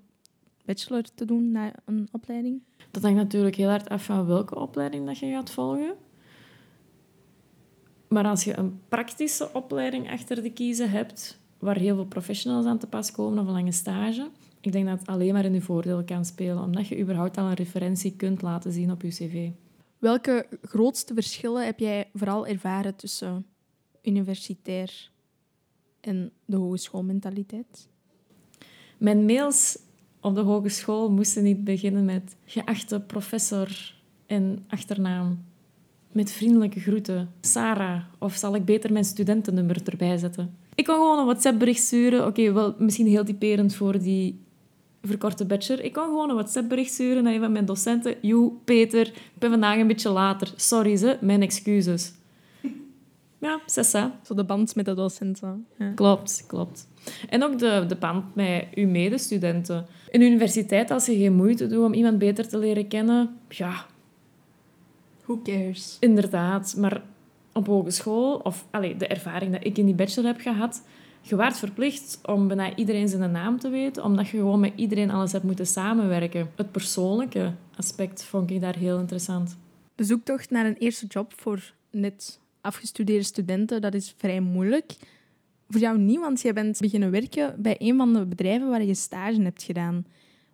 [0.70, 2.62] bachelor te doen na een opleiding?
[2.90, 5.94] Dat hangt natuurlijk heel hard af van welke opleiding dat je gaat volgen.
[8.08, 12.78] Maar als je een praktische opleiding achter de kiezen hebt, waar heel veel professionals aan
[12.78, 14.30] te pas komen of een lange stage,
[14.60, 17.46] ik denk dat het alleen maar in je voordeel kan spelen, omdat je überhaupt al
[17.46, 19.50] een referentie kunt laten zien op je cv.
[19.98, 23.46] Welke grootste verschillen heb jij vooral ervaren tussen
[24.02, 25.10] universitair
[26.00, 27.88] en de hogeschoolmentaliteit?
[28.98, 29.78] Mijn mails
[30.20, 33.94] op de hogeschool moesten niet beginnen met geachte professor
[34.26, 35.44] en achternaam.
[36.12, 37.30] Met vriendelijke groeten.
[37.40, 38.02] Sarah.
[38.18, 40.54] Of zal ik beter mijn studentennummer erbij zetten?
[40.74, 42.26] Ik kon gewoon een WhatsApp-bericht sturen.
[42.26, 44.40] Oké, wel misschien heel typerend voor die
[45.02, 45.84] verkorte bachelor.
[45.84, 48.14] Ik kon gewoon een WhatsApp-bericht sturen naar een van mijn docenten.
[48.22, 50.52] Joe, Peter, ik ben vandaag een beetje later.
[50.56, 52.12] Sorry ze, mijn excuses.
[53.40, 54.18] Ja, sessa.
[54.22, 55.66] Zo de band met de docenten.
[55.78, 55.92] Ja.
[55.94, 56.86] Klopt, klopt.
[57.28, 59.86] En ook de, de band met uw medestudenten.
[60.10, 63.86] In universiteit, als je geen moeite doet om iemand beter te leren kennen, ja...
[65.24, 65.96] Who cares?
[66.00, 67.02] Inderdaad, maar
[67.52, 70.82] op hogeschool, of allez, de ervaring dat ik in die bachelor heb gehad,
[71.20, 75.10] je waart verplicht om bijna iedereen zijn naam te weten, omdat je gewoon met iedereen
[75.10, 76.50] alles hebt moeten samenwerken.
[76.54, 79.56] Het persoonlijke aspect vond ik daar heel interessant.
[79.94, 84.96] De zoektocht naar een eerste job voor net afgestudeerde studenten, dat is vrij moeilijk.
[85.68, 88.94] Voor jou niet, want jij bent beginnen werken bij een van de bedrijven waar je
[88.94, 90.04] stage hebt gedaan.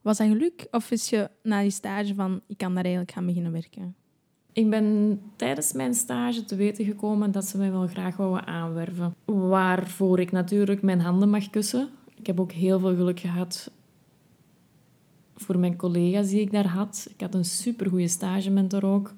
[0.03, 3.27] Was dat geluk of is je na die stage van, ik kan daar eigenlijk gaan
[3.27, 3.95] beginnen werken?
[4.53, 9.15] Ik ben tijdens mijn stage te weten gekomen dat ze mij wel graag wouden aanwerven.
[9.25, 11.89] Waarvoor ik natuurlijk mijn handen mag kussen.
[12.15, 13.71] Ik heb ook heel veel geluk gehad
[15.37, 17.07] voor mijn collega's die ik daar had.
[17.11, 19.15] Ik had een supergoeie stagementor ook,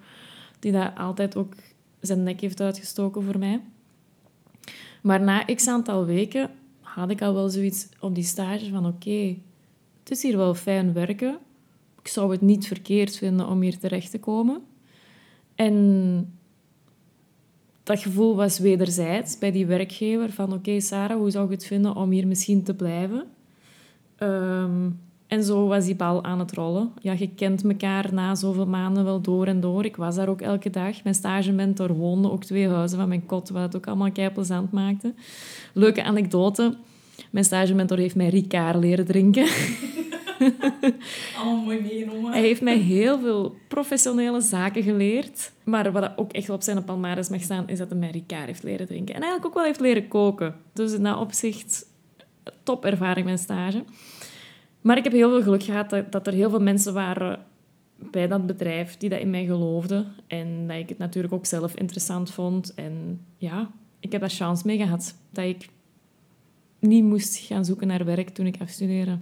[0.59, 1.55] die daar altijd ook
[2.01, 3.61] zijn nek heeft uitgestoken voor mij.
[5.03, 9.37] Maar na x aantal weken had ik al wel zoiets op die stage van oké,
[9.99, 11.39] het is hier wel fijn werken.
[12.03, 14.63] Ik zou het niet verkeerd vinden om hier terecht te komen.
[15.55, 16.33] En
[17.83, 21.97] dat gevoel was wederzijds bij die werkgever van oké Sarah, hoe zou je het vinden
[21.97, 23.27] om hier misschien te blijven?
[24.17, 24.91] Ehm,
[25.29, 26.93] en zo was die bal aan het rollen.
[27.01, 29.85] Ja, je kent elkaar na zoveel maanden wel door en door.
[29.85, 31.03] Ik was daar ook elke dag.
[31.03, 34.73] Mijn stagementor woonde ook twee huizen van mijn kot, wat het ook allemaal kei plezant
[34.73, 35.15] maakte.
[35.73, 36.77] Leuke anekdote.
[37.31, 39.47] Mijn stagementor heeft mij Ricard leren drinken.
[41.39, 42.33] Allemaal mooi meegenomen.
[42.33, 45.53] Hij heeft mij heel veel professionele zaken geleerd.
[45.65, 48.63] Maar wat ook echt op zijn palmares mag staan, is dat hij mij Ricard heeft
[48.63, 49.15] leren drinken.
[49.15, 50.55] En eigenlijk ook wel heeft leren koken.
[50.73, 51.87] Dus in dat opzicht,
[52.63, 53.85] top ervaring mijn stage.
[54.81, 57.45] Maar ik heb heel veel geluk gehad dat, dat er heel veel mensen waren
[58.11, 60.15] bij dat bedrijf die dat in mij geloofden.
[60.27, 62.75] En dat ik het natuurlijk ook zelf interessant vond.
[62.75, 65.15] En ja, ik heb daar chance mee gehad.
[65.31, 65.69] Dat ik
[66.79, 69.19] niet moest gaan zoeken naar werk toen ik afstudeerde.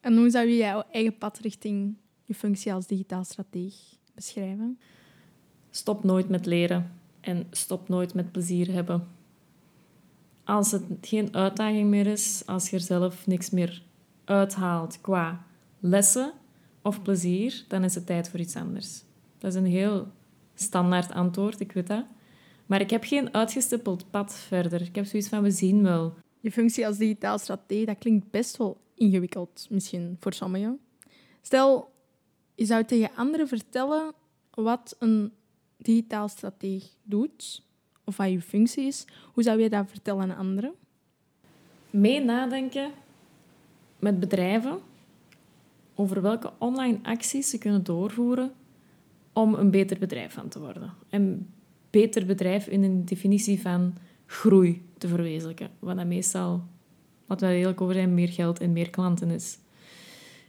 [0.00, 3.74] En hoe zou je jouw eigen pad richting je functie als digitaal strateeg
[4.14, 4.78] beschrijven?
[5.70, 9.08] Stop nooit met leren en stop nooit met plezier hebben.
[10.44, 13.82] Als het geen uitdaging meer is, als je er zelf niks meer
[14.26, 15.46] uithaalt qua
[15.80, 16.32] lessen
[16.82, 19.02] of plezier, dan is het tijd voor iets anders.
[19.38, 20.08] Dat is een heel
[20.54, 22.04] standaard antwoord, ik weet dat.
[22.66, 24.82] Maar ik heb geen uitgestippeld pad verder.
[24.82, 26.14] Ik heb zoiets van, we zien wel.
[26.40, 30.78] Je functie als digitaal strateeg, dat klinkt best wel ingewikkeld, misschien voor sommigen.
[31.42, 31.92] Stel,
[32.54, 34.12] je zou tegen anderen vertellen
[34.50, 35.32] wat een
[35.76, 37.62] digitaal strateeg doet,
[38.04, 39.04] of wat je functie is.
[39.32, 40.74] Hoe zou je dat vertellen aan anderen?
[41.90, 42.90] Mee nadenken
[43.98, 44.78] met bedrijven
[45.94, 48.52] over welke online acties ze kunnen doorvoeren
[49.32, 50.92] om een beter bedrijf van te worden.
[51.10, 51.48] Een
[51.90, 53.94] beter bedrijf in een definitie van
[54.26, 55.70] groei te verwezenlijken.
[55.78, 56.62] Wat dan meestal,
[57.26, 59.58] wat we heel over zijn, meer geld en meer klanten is.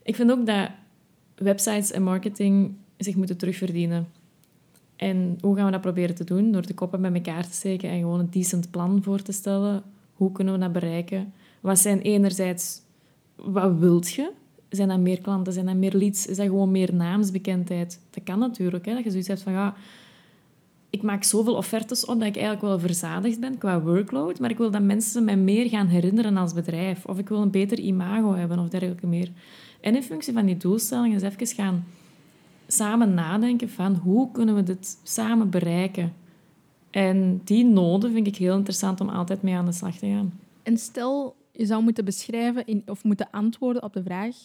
[0.03, 0.69] Ik vind ook dat
[1.35, 4.07] websites en marketing zich moeten terugverdienen.
[4.95, 6.51] En hoe gaan we dat proberen te doen?
[6.51, 9.83] Door de koppen bij elkaar te steken en gewoon een decent plan voor te stellen.
[10.13, 11.33] Hoe kunnen we dat bereiken?
[11.61, 12.81] Wat zijn enerzijds,
[13.37, 14.31] wat wilt je?
[14.69, 15.53] Zijn dat meer klanten?
[15.53, 16.25] Zijn dat meer leads?
[16.25, 17.99] Is dat gewoon meer naamsbekendheid?
[18.09, 18.85] Dat kan natuurlijk.
[18.85, 18.93] Hè?
[18.93, 19.75] Dat je zoiets hebt van, ja,
[20.89, 24.57] ik maak zoveel offertes op dat ik eigenlijk wel verzadigd ben qua workload, maar ik
[24.57, 27.05] wil dat mensen mij meer gaan herinneren als bedrijf.
[27.05, 29.31] Of ik wil een beter imago hebben of dergelijke meer.
[29.81, 31.85] En in functie van die doelstellingen eens even gaan
[32.67, 36.13] samen nadenken van hoe kunnen we dit samen bereiken.
[36.89, 40.39] En die noden vind ik heel interessant om altijd mee aan de slag te gaan.
[40.63, 44.35] En stel, je zou moeten beschrijven in, of moeten antwoorden op de vraag: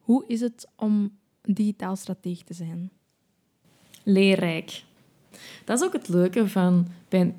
[0.00, 1.10] hoe is het om
[1.42, 2.90] digitaal strateeg te zijn?
[4.02, 4.84] Leerrijk.
[5.64, 7.34] Dat is ook het leuke van bij een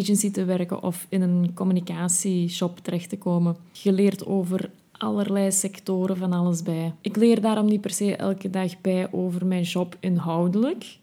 [0.00, 3.56] agency te werken of in een communicatieshop terecht te komen.
[3.72, 6.94] Je leert over allerlei sectoren van alles bij.
[7.00, 10.98] Ik leer daarom niet per se elke dag bij over mijn job inhoudelijk,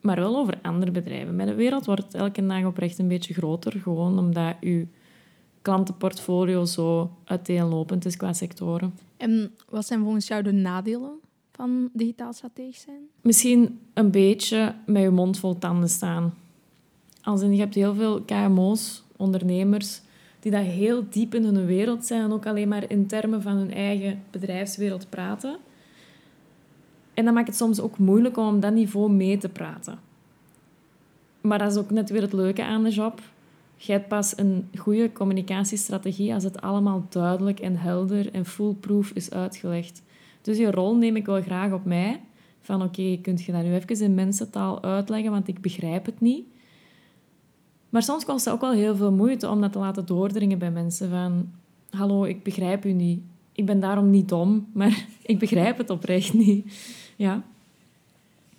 [0.00, 1.36] maar wel over andere bedrijven.
[1.36, 4.86] Mijn wereld wordt elke dag oprecht een beetje groter, gewoon omdat je
[5.62, 8.94] klantenportfolio zo uiteenlopend is qua sectoren.
[9.16, 11.12] En wat zijn volgens jou de nadelen
[11.52, 13.00] van digitaal strateeg zijn?
[13.20, 16.34] Misschien een beetje met je mond vol tanden staan.
[17.22, 20.00] Als in, je hebt heel veel KMO's, ondernemers,
[20.40, 23.56] die dat heel diep in hun wereld zijn en ook alleen maar in termen van
[23.56, 25.58] hun eigen bedrijfswereld praten.
[27.14, 29.98] En dat maakt het soms ook moeilijk om op dat niveau mee te praten.
[31.40, 33.20] Maar dat is ook net weer het leuke aan de job.
[33.82, 39.30] Je hebt pas een goede communicatiestrategie als het allemaal duidelijk en helder en foolproof is
[39.30, 40.02] uitgelegd.
[40.42, 42.20] Dus die rol neem ik wel graag op mij.
[42.60, 46.20] Van oké, okay, kunt je dat nu even in mensentaal uitleggen, want ik begrijp het
[46.20, 46.46] niet.
[47.88, 50.70] Maar soms kost het ook wel heel veel moeite om dat te laten doordringen bij
[50.70, 51.10] mensen.
[51.10, 51.50] Van,
[51.90, 53.22] hallo, ik begrijp u niet.
[53.52, 56.72] Ik ben daarom niet dom, maar ik begrijp het oprecht niet.
[57.16, 57.42] Ja.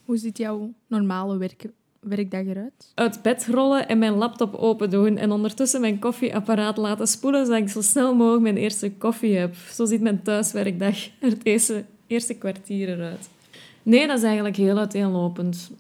[0.06, 1.66] Hoe ziet jouw normale werk,
[2.02, 2.92] werkdag eruit?
[2.96, 7.62] Uit bed rollen en mijn laptop open doen en ondertussen mijn koffieapparaat laten spoelen, zodat
[7.62, 9.56] ik zo snel mogelijk mijn eerste koffie heb.
[9.56, 13.30] Zo ziet mijn thuiswerkdag er het eerste, eerste kwartier eruit.
[13.84, 15.72] Nee, dat is eigenlijk heel uiteenlopend.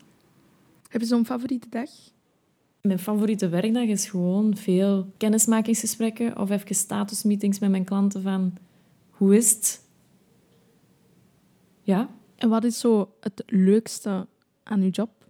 [0.87, 1.89] Heb je zo'n favoriete dag?
[2.81, 8.53] Mijn favoriete werkdag is gewoon veel kennismakingsgesprekken of even statusmeetings met mijn klanten van
[9.09, 9.81] hoe is het?
[11.81, 12.09] Ja.
[12.35, 14.27] En wat is zo het leukste
[14.63, 15.20] aan uw job?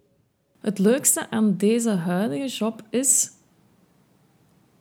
[0.62, 3.30] Het leukste aan deze huidige job is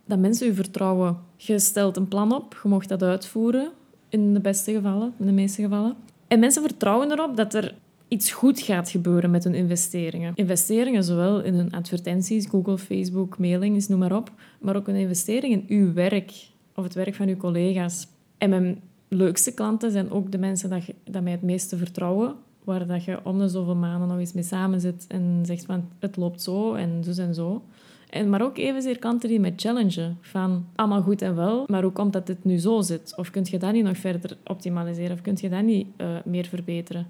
[0.06, 1.18] dat mensen u vertrouwen.
[1.36, 3.72] Je stelt een plan op, je mag dat uitvoeren,
[4.10, 5.96] in de beste gevallen, in de meeste gevallen.
[6.28, 7.76] En mensen vertrouwen erop dat er
[8.08, 10.32] iets goed gaat gebeuren met hun investeringen.
[10.36, 15.54] Investeringen zowel in hun advertenties, Google, Facebook, mailings, noem maar op, maar ook een investering
[15.54, 16.32] in uw werk
[16.76, 18.08] of het werk van uw collega's.
[18.38, 23.04] En mijn leukste klanten zijn ook de mensen dat mij het meeste vertrouwen, waar dat
[23.04, 26.42] je om de zoveel maanden nog eens mee samen zit en zegt van het loopt
[26.42, 27.62] zo en zo en zo.
[28.10, 31.92] En, maar ook evenzeer klanten die mij challengen van allemaal goed en wel, maar hoe
[31.92, 33.14] komt dat dit nu zo zit?
[33.16, 35.12] Of kun je dat niet nog verder optimaliseren?
[35.12, 37.08] Of kun je dat niet uh, meer verbeteren?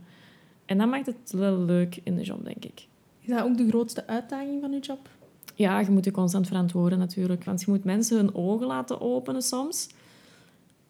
[0.65, 2.87] En dat maakt het wel leuk in de job, denk ik.
[3.21, 5.09] Is dat ook de grootste uitdaging van je job?
[5.55, 7.43] Ja, je moet je constant verantwoorden natuurlijk.
[7.43, 9.89] Want je moet mensen hun ogen laten openen soms.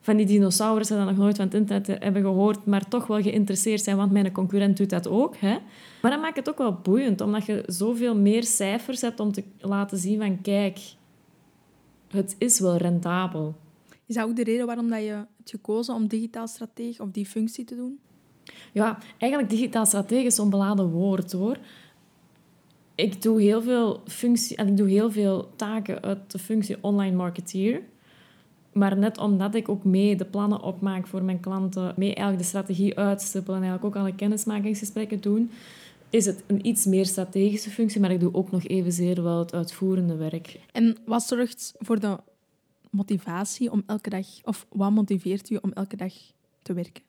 [0.01, 3.81] Van die dinosaurussen dat nog nooit van het internet hebben gehoord, maar toch wel geïnteresseerd
[3.81, 5.35] zijn, want mijn concurrent doet dat ook.
[5.37, 5.57] Hè?
[6.01, 9.43] Maar dat maakt het ook wel boeiend, omdat je zoveel meer cijfers hebt om te
[9.59, 10.79] laten zien van kijk,
[12.07, 13.55] het is wel rendabel.
[14.05, 17.25] Is dat ook de reden waarom dat je hebt gekozen om digitaal stratege of die
[17.25, 17.99] functie te doen?
[18.71, 21.57] Ja, eigenlijk digitaal stratege is zo'n beladen woord hoor.
[22.95, 27.15] Ik doe heel veel functie, en ik doe heel veel taken uit de functie online
[27.15, 27.81] marketeer.
[28.71, 32.49] Maar net omdat ik ook mee de plannen opmaak voor mijn klanten, mee eigenlijk de
[32.49, 35.51] strategie uitstippelen en eigenlijk ook alle kennismakingsgesprekken doen,
[36.09, 39.53] is het een iets meer strategische functie, maar ik doe ook nog evenzeer wel het
[39.53, 40.59] uitvoerende werk.
[40.71, 42.17] En wat zorgt voor de
[42.89, 46.13] motivatie om elke dag, of wat motiveert u om elke dag
[46.61, 47.03] te werken?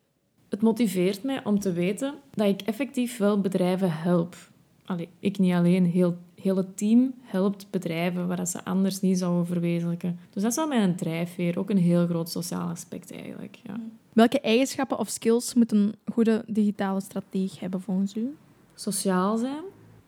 [0.49, 4.37] Het motiveert mij om te weten dat ik effectief wel bedrijven help.
[4.85, 9.47] Allee, ik niet alleen, heel, heel het team helpt bedrijven waar ze anders niet zouden
[9.47, 10.19] verwezenlijken.
[10.31, 13.59] Dus dat is wel mijn drijfveer, ook een heel groot sociaal aspect eigenlijk.
[13.63, 13.81] Ja.
[14.13, 18.37] Welke eigenschappen of skills moet een goede digitale strategie hebben volgens u?
[18.75, 19.63] Sociaal zijn,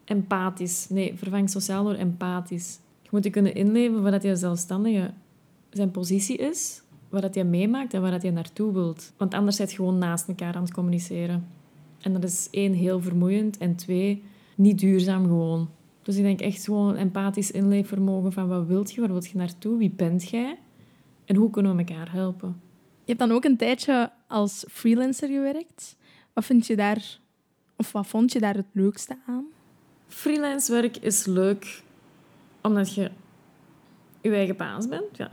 [0.05, 0.88] empathisch.
[0.88, 2.79] Nee, vervang sociaal door empathisch.
[3.03, 5.11] Je moet je kunnen inleven wat je zelfstandige
[5.70, 9.12] zijn positie is, wat dat je meemaakt en waar dat je naartoe wilt.
[9.16, 11.47] Want anders zit je gewoon naast elkaar aan het communiceren.
[12.01, 13.59] En dat is één, heel vermoeiend.
[13.59, 14.23] En twee,
[14.55, 15.68] niet duurzaam gewoon.
[16.05, 19.37] Dus ik denk echt gewoon een empathisch inleefvermogen van wat wilt je, waar wilt je
[19.37, 20.59] naartoe, wie bent jij
[21.25, 22.61] en hoe kunnen we elkaar helpen.
[23.05, 25.97] Je hebt dan ook een tijdje als freelancer gewerkt.
[26.33, 27.19] Wat vind je daar,
[27.77, 29.45] of wat vond je daar het leukste aan?
[30.09, 31.83] Freelance werk is leuk
[32.62, 33.11] omdat je
[34.21, 35.31] je eigen baas bent, ja,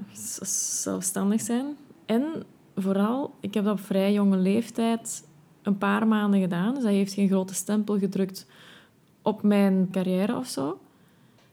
[0.82, 1.66] zelfstandig zijn.
[2.06, 2.44] En
[2.76, 5.28] vooral, ik heb dat op vrij jonge leeftijd
[5.62, 8.48] een paar maanden gedaan, dus dat heeft geen grote stempel gedrukt
[9.22, 10.80] op mijn carrière of zo.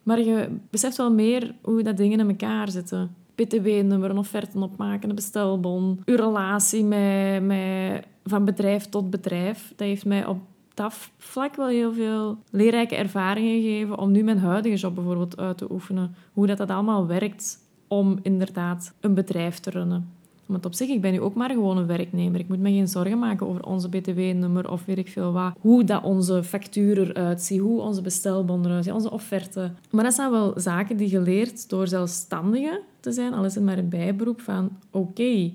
[0.03, 3.15] Maar je beseft wel meer hoe dat dingen in elkaar zitten.
[3.35, 6.03] BTW-nummer, een offerte opmaken, een bestelbon.
[6.05, 9.73] Uw relatie met, met, van bedrijf tot bedrijf.
[9.77, 10.39] Dat heeft mij op
[10.75, 15.59] dat vlak wel heel veel leerrijke ervaringen gegeven om nu mijn huidige job bijvoorbeeld uit
[15.59, 16.15] te oefenen.
[16.33, 20.13] Hoe dat, dat allemaal werkt om inderdaad een bedrijf te runnen.
[20.49, 22.41] Want op zich, ik ben nu ook maar gewoon een werknemer.
[22.41, 25.55] Ik moet me geen zorgen maken over onze btw-nummer of weet ik veel wat.
[25.61, 29.71] Hoe dat onze factuur eruit ziet, hoe onze bestelbon eruit ziet, onze offerte.
[29.91, 33.79] Maar dat zijn wel zaken die geleerd door zelfstandige te zijn, al is het maar
[33.79, 35.53] een bijberoep van oké,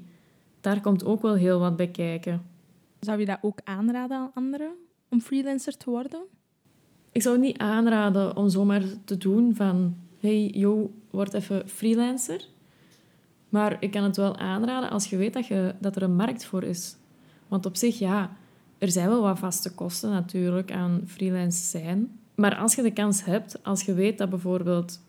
[0.62, 2.41] daar komt ook wel heel wat bij kijken.
[2.99, 4.71] Zou je dat ook aanraden aan anderen,
[5.10, 6.21] om freelancer te worden?
[7.12, 12.45] Ik zou het niet aanraden om zomaar te doen van hey, yo, word even freelancer.
[13.53, 16.45] Maar ik kan het wel aanraden als je weet dat, je, dat er een markt
[16.45, 16.95] voor is.
[17.47, 18.35] Want op zich, ja,
[18.77, 22.19] er zijn wel wat vaste kosten natuurlijk aan freelance zijn.
[22.35, 25.01] Maar als je de kans hebt, als je weet dat bijvoorbeeld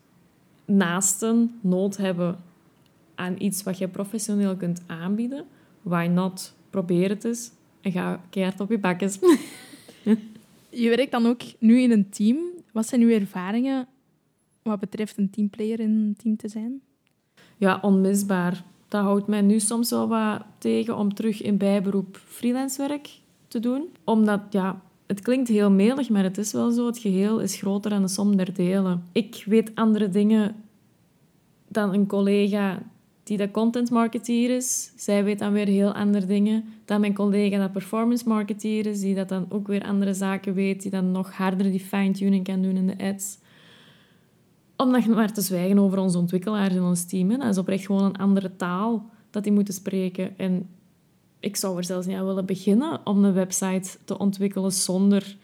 [0.65, 2.37] naasten nood hebben
[3.15, 5.45] aan iets wat je professioneel kunt aanbieden,
[5.81, 6.55] why not?
[6.69, 9.19] Probeer het eens en ga keihard op je bakjes.
[10.83, 12.37] je werkt dan ook nu in een team.
[12.71, 13.87] Wat zijn uw ervaringen
[14.61, 16.81] wat betreft een teamplayer in een team te zijn?
[17.57, 18.63] Ja, onmisbaar.
[18.87, 23.09] Dat houdt mij nu soms wel wat tegen om terug in bijberoep freelance werk
[23.47, 23.83] te doen.
[24.03, 26.85] Omdat, ja, het klinkt heel melig, maar het is wel zo.
[26.85, 29.03] Het geheel is groter dan de som der delen.
[29.11, 30.55] Ik weet andere dingen
[31.67, 32.81] dan een collega
[33.23, 34.91] die dat content marketeer is.
[34.95, 39.15] Zij weet dan weer heel andere dingen dan mijn collega dat performance marketeer is, die
[39.15, 42.75] dat dan ook weer andere zaken weet, die dan nog harder die fine-tuning kan doen
[42.75, 43.37] in de ads
[44.77, 47.29] om maar te zwijgen over onze ontwikkelaars in ons team.
[47.29, 47.37] Hè.
[47.37, 50.37] Dat is oprecht gewoon een andere taal dat die moeten spreken.
[50.37, 50.69] En
[51.39, 55.37] ik zou er zelfs niet aan willen beginnen om een website te ontwikkelen zonder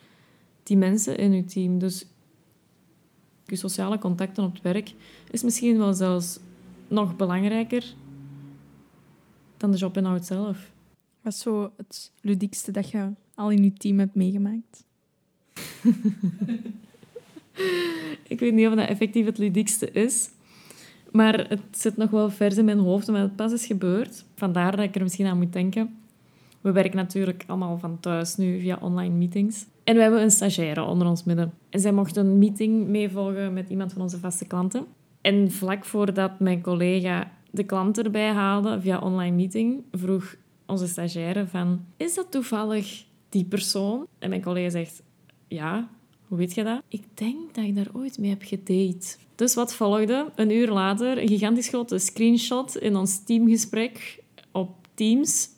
[0.63, 1.79] die mensen in uw team.
[1.79, 2.05] Dus
[3.45, 4.93] je sociale contacten op het werk
[5.31, 6.39] is misschien wel zelfs
[6.87, 7.93] nog belangrijker
[9.57, 10.71] dan de jobinhoud zelf.
[11.21, 14.85] Wat is zo het ludiekste dat je al in je team hebt meegemaakt?
[18.27, 20.29] ik weet niet of dat effectief het ludiekste is.
[21.11, 24.25] Maar het zit nog wel vers in mijn hoofd, omdat het pas is gebeurd.
[24.35, 25.95] Vandaar dat ik er misschien aan moet denken.
[26.61, 29.65] We werken natuurlijk allemaal van thuis nu via online meetings.
[29.83, 31.53] En we hebben een stagiaire onder ons midden.
[31.69, 34.85] En zij mocht een meeting meevolgen met iemand van onze vaste klanten.
[35.21, 41.47] En vlak voordat mijn collega de klant erbij haalde via online meeting, vroeg onze stagiaire
[41.47, 41.85] van...
[41.97, 44.07] Is dat toevallig die persoon?
[44.19, 45.03] En mijn collega zegt...
[45.47, 45.89] Ja,
[46.31, 46.81] hoe weet je dat?
[46.87, 49.15] Ik denk dat ik daar ooit mee heb gedate.
[49.35, 50.31] Dus wat volgde?
[50.35, 55.49] Een uur later een gigantisch grote screenshot in ons teamgesprek op Teams.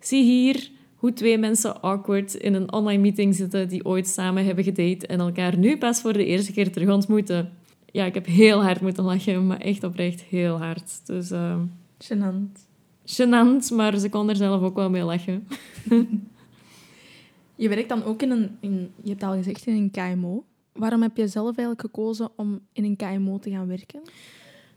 [0.00, 4.64] Zie hier hoe twee mensen awkward in een online meeting zitten die ooit samen hebben
[4.64, 7.52] gedate en elkaar nu pas voor de eerste keer terug ontmoeten.
[7.86, 11.06] Ja, ik heb heel hard moeten lachen, maar echt oprecht heel hard.
[11.06, 11.56] Dus, uh...
[11.98, 12.66] Genant.
[13.04, 15.46] gênant, maar ze kon er zelf ook wel mee lachen.
[17.56, 20.44] Je werkt dan ook in een, in, je hebt al gezegd, in een KMO.
[20.72, 24.00] Waarom heb je zelf eigenlijk gekozen om in een KMO te gaan werken?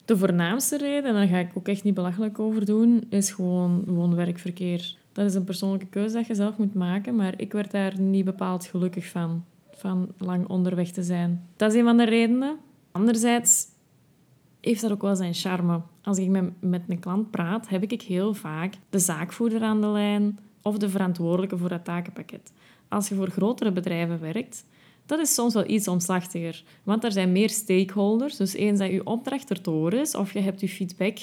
[0.06, 3.84] De voornaamste reden, en daar ga ik ook echt niet belachelijk over doen, is gewoon
[3.86, 4.98] woon-werkverkeer.
[5.12, 8.26] Dat is een persoonlijke keuze dat je zelf moet maken, maar ik werd daar niet
[8.26, 11.48] bepaald gelukkig van, van lang onderweg te zijn.
[11.56, 12.58] Dat is een van de redenen.
[12.92, 13.66] Anderzijds
[14.62, 15.82] heeft dat ook wel zijn charme.
[16.02, 19.88] Als ik met, met een klant praat, heb ik heel vaak de zaakvoerder aan de
[19.88, 22.54] lijn of de verantwoordelijke voor dat takenpakket.
[22.88, 24.66] Als je voor grotere bedrijven werkt,
[25.06, 26.64] dat is soms wel iets omslachtiger.
[26.84, 28.38] Want er zijn meer stakeholders.
[28.38, 31.18] Dus eens dat je opdracht er door is, of je hebt je feedback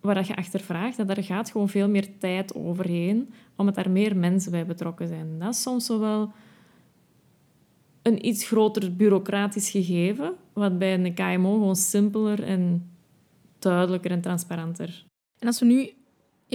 [0.00, 4.16] waar je achter vraagt, dat daar gaat gewoon veel meer tijd overheen, omdat er meer
[4.16, 5.38] mensen bij betrokken zijn.
[5.38, 6.32] Dat is soms wel
[8.02, 12.90] een iets groter bureaucratisch gegeven, wat bij een KMO gewoon simpeler en
[13.58, 15.04] duidelijker en transparanter.
[15.38, 15.92] En als we nu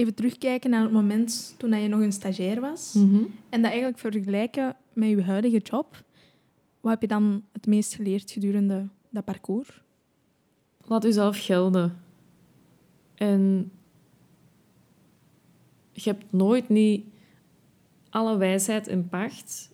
[0.00, 2.94] even terugkijken naar het moment toen je nog een stagiair was,
[3.48, 6.04] en dat eigenlijk vergelijken met je huidige job,
[6.80, 9.82] wat heb je dan het meest geleerd gedurende dat parcours?
[10.86, 11.98] Laat jezelf gelden.
[13.14, 13.72] En
[15.92, 17.04] je hebt nooit niet
[18.10, 19.70] alle wijsheid in pacht,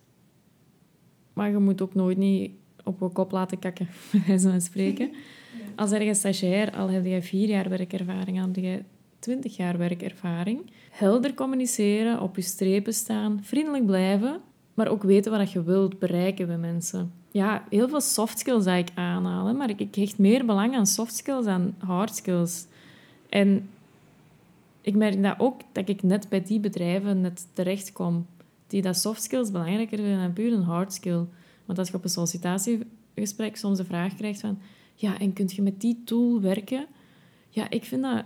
[1.33, 2.51] maar je moet ook nooit niet
[2.83, 5.11] op je kop laten kakken, bij wijze van spreken.
[5.75, 8.83] Als ergens stagiair, al heb je vier jaar werkervaring, al heb je
[9.19, 10.71] twintig jaar werkervaring.
[10.91, 14.41] Helder communiceren, op je strepen staan, vriendelijk blijven,
[14.73, 17.11] maar ook weten wat je wilt bereiken bij mensen.
[17.31, 21.15] Ja, heel veel soft skills dat ik aanhaal, maar ik hecht meer belang aan soft
[21.15, 22.65] skills dan hard skills.
[23.29, 23.69] En
[24.81, 28.25] ik merk dat ook dat ik net bij die bedrijven net terecht kom,
[28.67, 31.25] die dat soft skills belangrijker vinden dan puur een hard skill.
[31.65, 34.59] Want als je op een sollicitatiegesprek soms de vraag krijgt van
[34.95, 36.85] ja, en kun je met die tool werken?
[37.49, 38.23] Ja, ik vind dat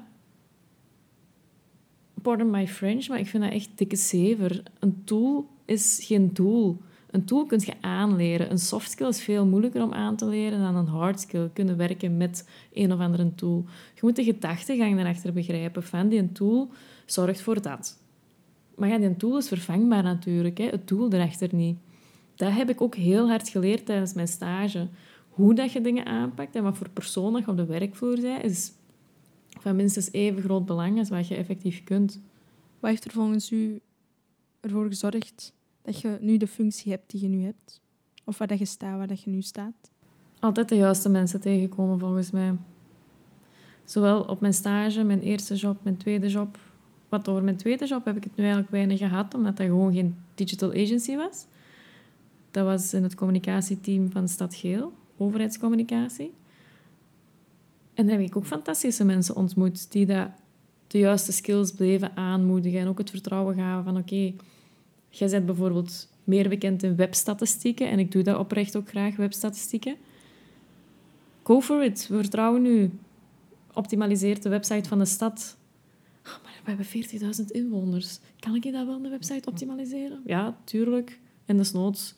[2.21, 4.63] pardon my French, maar ik vind dat echt dikke zever.
[4.79, 6.77] Een tool is geen doel.
[7.11, 8.51] Een tool kun je aanleren.
[8.51, 11.49] Een soft skill is veel moeilijker om aan te leren dan een hard skill.
[11.53, 13.65] Kunnen werken met een of andere tool.
[13.93, 15.83] Je moet de gedachtegang daarachter begrijpen.
[15.83, 16.69] Van die tool
[17.05, 17.99] zorgt voor dat.
[18.75, 20.57] Maar ja, die tool is vervangbaar natuurlijk.
[20.57, 20.65] Hè.
[20.65, 21.77] Het doel erachter niet.
[22.35, 24.87] Dat heb ik ook heel hard geleerd tijdens mijn stage.
[25.29, 28.43] Hoe dat je dingen aanpakt en wat voor persoon dat je op de werkvloer bent,
[28.43, 28.71] is
[29.61, 32.19] van minstens even groot belang als wat je effectief kunt.
[32.79, 33.81] Wat heeft er volgens u
[34.59, 37.81] ervoor gezorgd dat je nu de functie hebt die je nu hebt?
[38.23, 39.91] Of waar dat je staat, waar dat je nu staat?
[40.39, 42.55] Altijd de juiste mensen tegenkomen, volgens mij.
[43.85, 46.57] Zowel op mijn stage, mijn eerste job, mijn tweede job.
[47.09, 49.93] Wat over mijn tweede job heb ik het nu eigenlijk weinig gehad, omdat dat gewoon
[49.93, 51.45] geen digital agency was.
[52.51, 56.33] Dat was in het communicatieteam van Stad Geel, overheidscommunicatie.
[58.01, 60.29] En daar heb ik ook fantastische mensen ontmoet die dat
[60.87, 64.33] de juiste skills bleven aanmoedigen en ook het vertrouwen gaven van oké,
[65.09, 69.95] jij bent bijvoorbeeld meer bekend in webstatistieken en ik doe dat oprecht ook graag, webstatistieken.
[71.43, 72.91] Go for it, we vertrouwen u.
[73.73, 75.57] Optimaliseer de website van de stad.
[76.25, 78.19] Oh, maar we hebben 40.000 inwoners.
[78.39, 80.21] Kan ik dat wel, de website optimaliseren?
[80.25, 81.19] Ja, tuurlijk.
[81.45, 82.15] En desnoods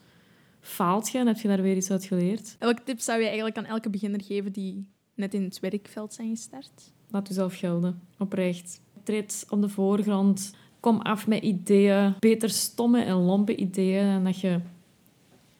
[0.60, 2.56] faalt je en heb je daar weer iets uit geleerd.
[2.60, 6.30] Welke tip zou je eigenlijk aan elke beginner geven die net in het werkveld zijn
[6.30, 6.92] gestart?
[7.10, 8.82] Laat jezelf gelden, oprecht.
[9.04, 10.56] Treed op de voorgrond.
[10.80, 12.14] Kom af met ideeën.
[12.20, 14.60] Beter stomme en lompe ideeën dan dat je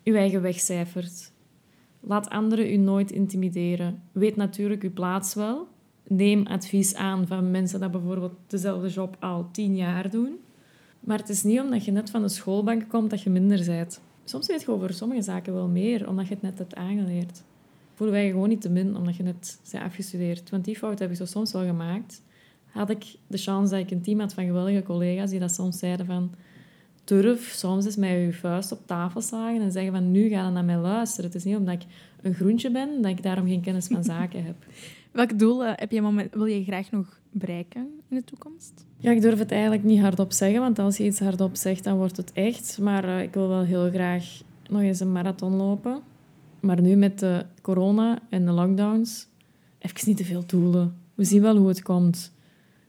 [0.04, 1.32] je eigen weg cijfert.
[2.00, 4.04] Laat anderen u nooit intimideren.
[4.12, 5.68] Weet natuurlijk uw plaats wel.
[6.08, 10.40] Neem advies aan van mensen die bijvoorbeeld dezelfde job al tien jaar doen.
[11.00, 14.02] Maar het is niet omdat je net van de schoolbank komt dat je minder bent.
[14.24, 17.44] Soms weet je over sommige zaken wel meer, omdat je het net hebt aangeleerd
[17.94, 20.50] voelen wij je gewoon niet te min omdat je net bent afgestudeerd.
[20.50, 22.22] Want die fout heb ik zo soms wel gemaakt.
[22.66, 25.80] Had ik de chance dat ik een team had van geweldige collega's die dat soms
[25.80, 26.32] zeiden van...
[27.04, 30.52] Durf soms eens met je vuist op tafel slagen en zeggen van nu ga je
[30.52, 31.26] naar mij luisteren.
[31.26, 31.86] Het is niet omdat ik
[32.22, 34.56] een groentje ben dat ik daarom geen kennis van zaken heb.
[35.12, 38.86] Welk doel heb je moment, wil je graag nog bereiken in de toekomst?
[38.98, 41.98] Ja, ik durf het eigenlijk niet hardop zeggen, want als je iets hardop zegt, dan
[41.98, 42.78] wordt het echt.
[42.82, 46.02] Maar uh, ik wil wel heel graag nog eens een marathon lopen.
[46.64, 49.28] Maar nu met de corona en de lockdowns,
[49.80, 50.98] even niet te veel doelen.
[51.14, 52.34] We zien wel hoe het komt.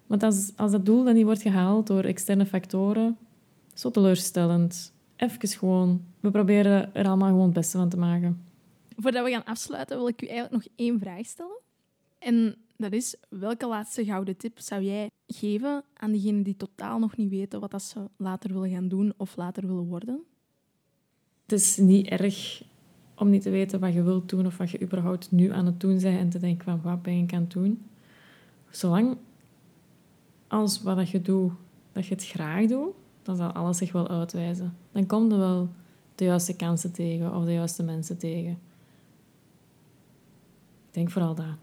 [0.07, 3.17] Want als, als dat doel dan niet wordt gehaald door externe factoren,
[3.73, 4.93] zo teleurstellend.
[5.17, 6.05] Even gewoon.
[6.21, 8.43] We proberen er allemaal gewoon het beste van te maken.
[8.97, 11.61] Voordat we gaan afsluiten, wil ik u eigenlijk nog één vraag stellen.
[12.19, 17.17] En dat is, welke laatste gouden tip zou jij geven aan diegenen die totaal nog
[17.17, 20.25] niet weten wat dat ze later willen gaan doen of later willen worden?
[21.43, 22.63] Het is niet erg
[23.15, 25.81] om niet te weten wat je wilt doen of wat je überhaupt nu aan het
[25.81, 27.83] doen bent en te denken van wat ben ik aan het doen.
[28.71, 29.17] Zolang
[30.49, 31.53] als wat je doet,
[31.93, 34.77] dat je het graag doet, dan zal alles zich wel uitwijzen.
[34.93, 35.69] Dan kom je wel
[36.15, 38.51] de juiste kansen tegen of de juiste mensen tegen.
[40.87, 41.57] Ik denk vooral dat.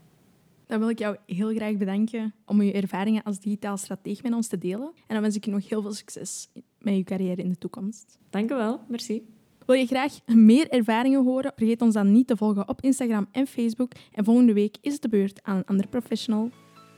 [0.66, 4.48] Dan wil ik jou heel graag bedanken om je ervaringen als digitaal strateeg met ons
[4.48, 4.92] te delen.
[5.08, 8.18] En dan wens ik je nog heel veel succes met je carrière in de toekomst.
[8.30, 9.24] Dank u wel, merci.
[9.72, 11.52] Wil je graag meer ervaringen horen?
[11.56, 13.92] Vergeet ons dan niet te volgen op Instagram en Facebook.
[14.12, 16.50] En volgende week is het de beurt aan een andere professional.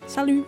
[0.06, 0.44] Salut!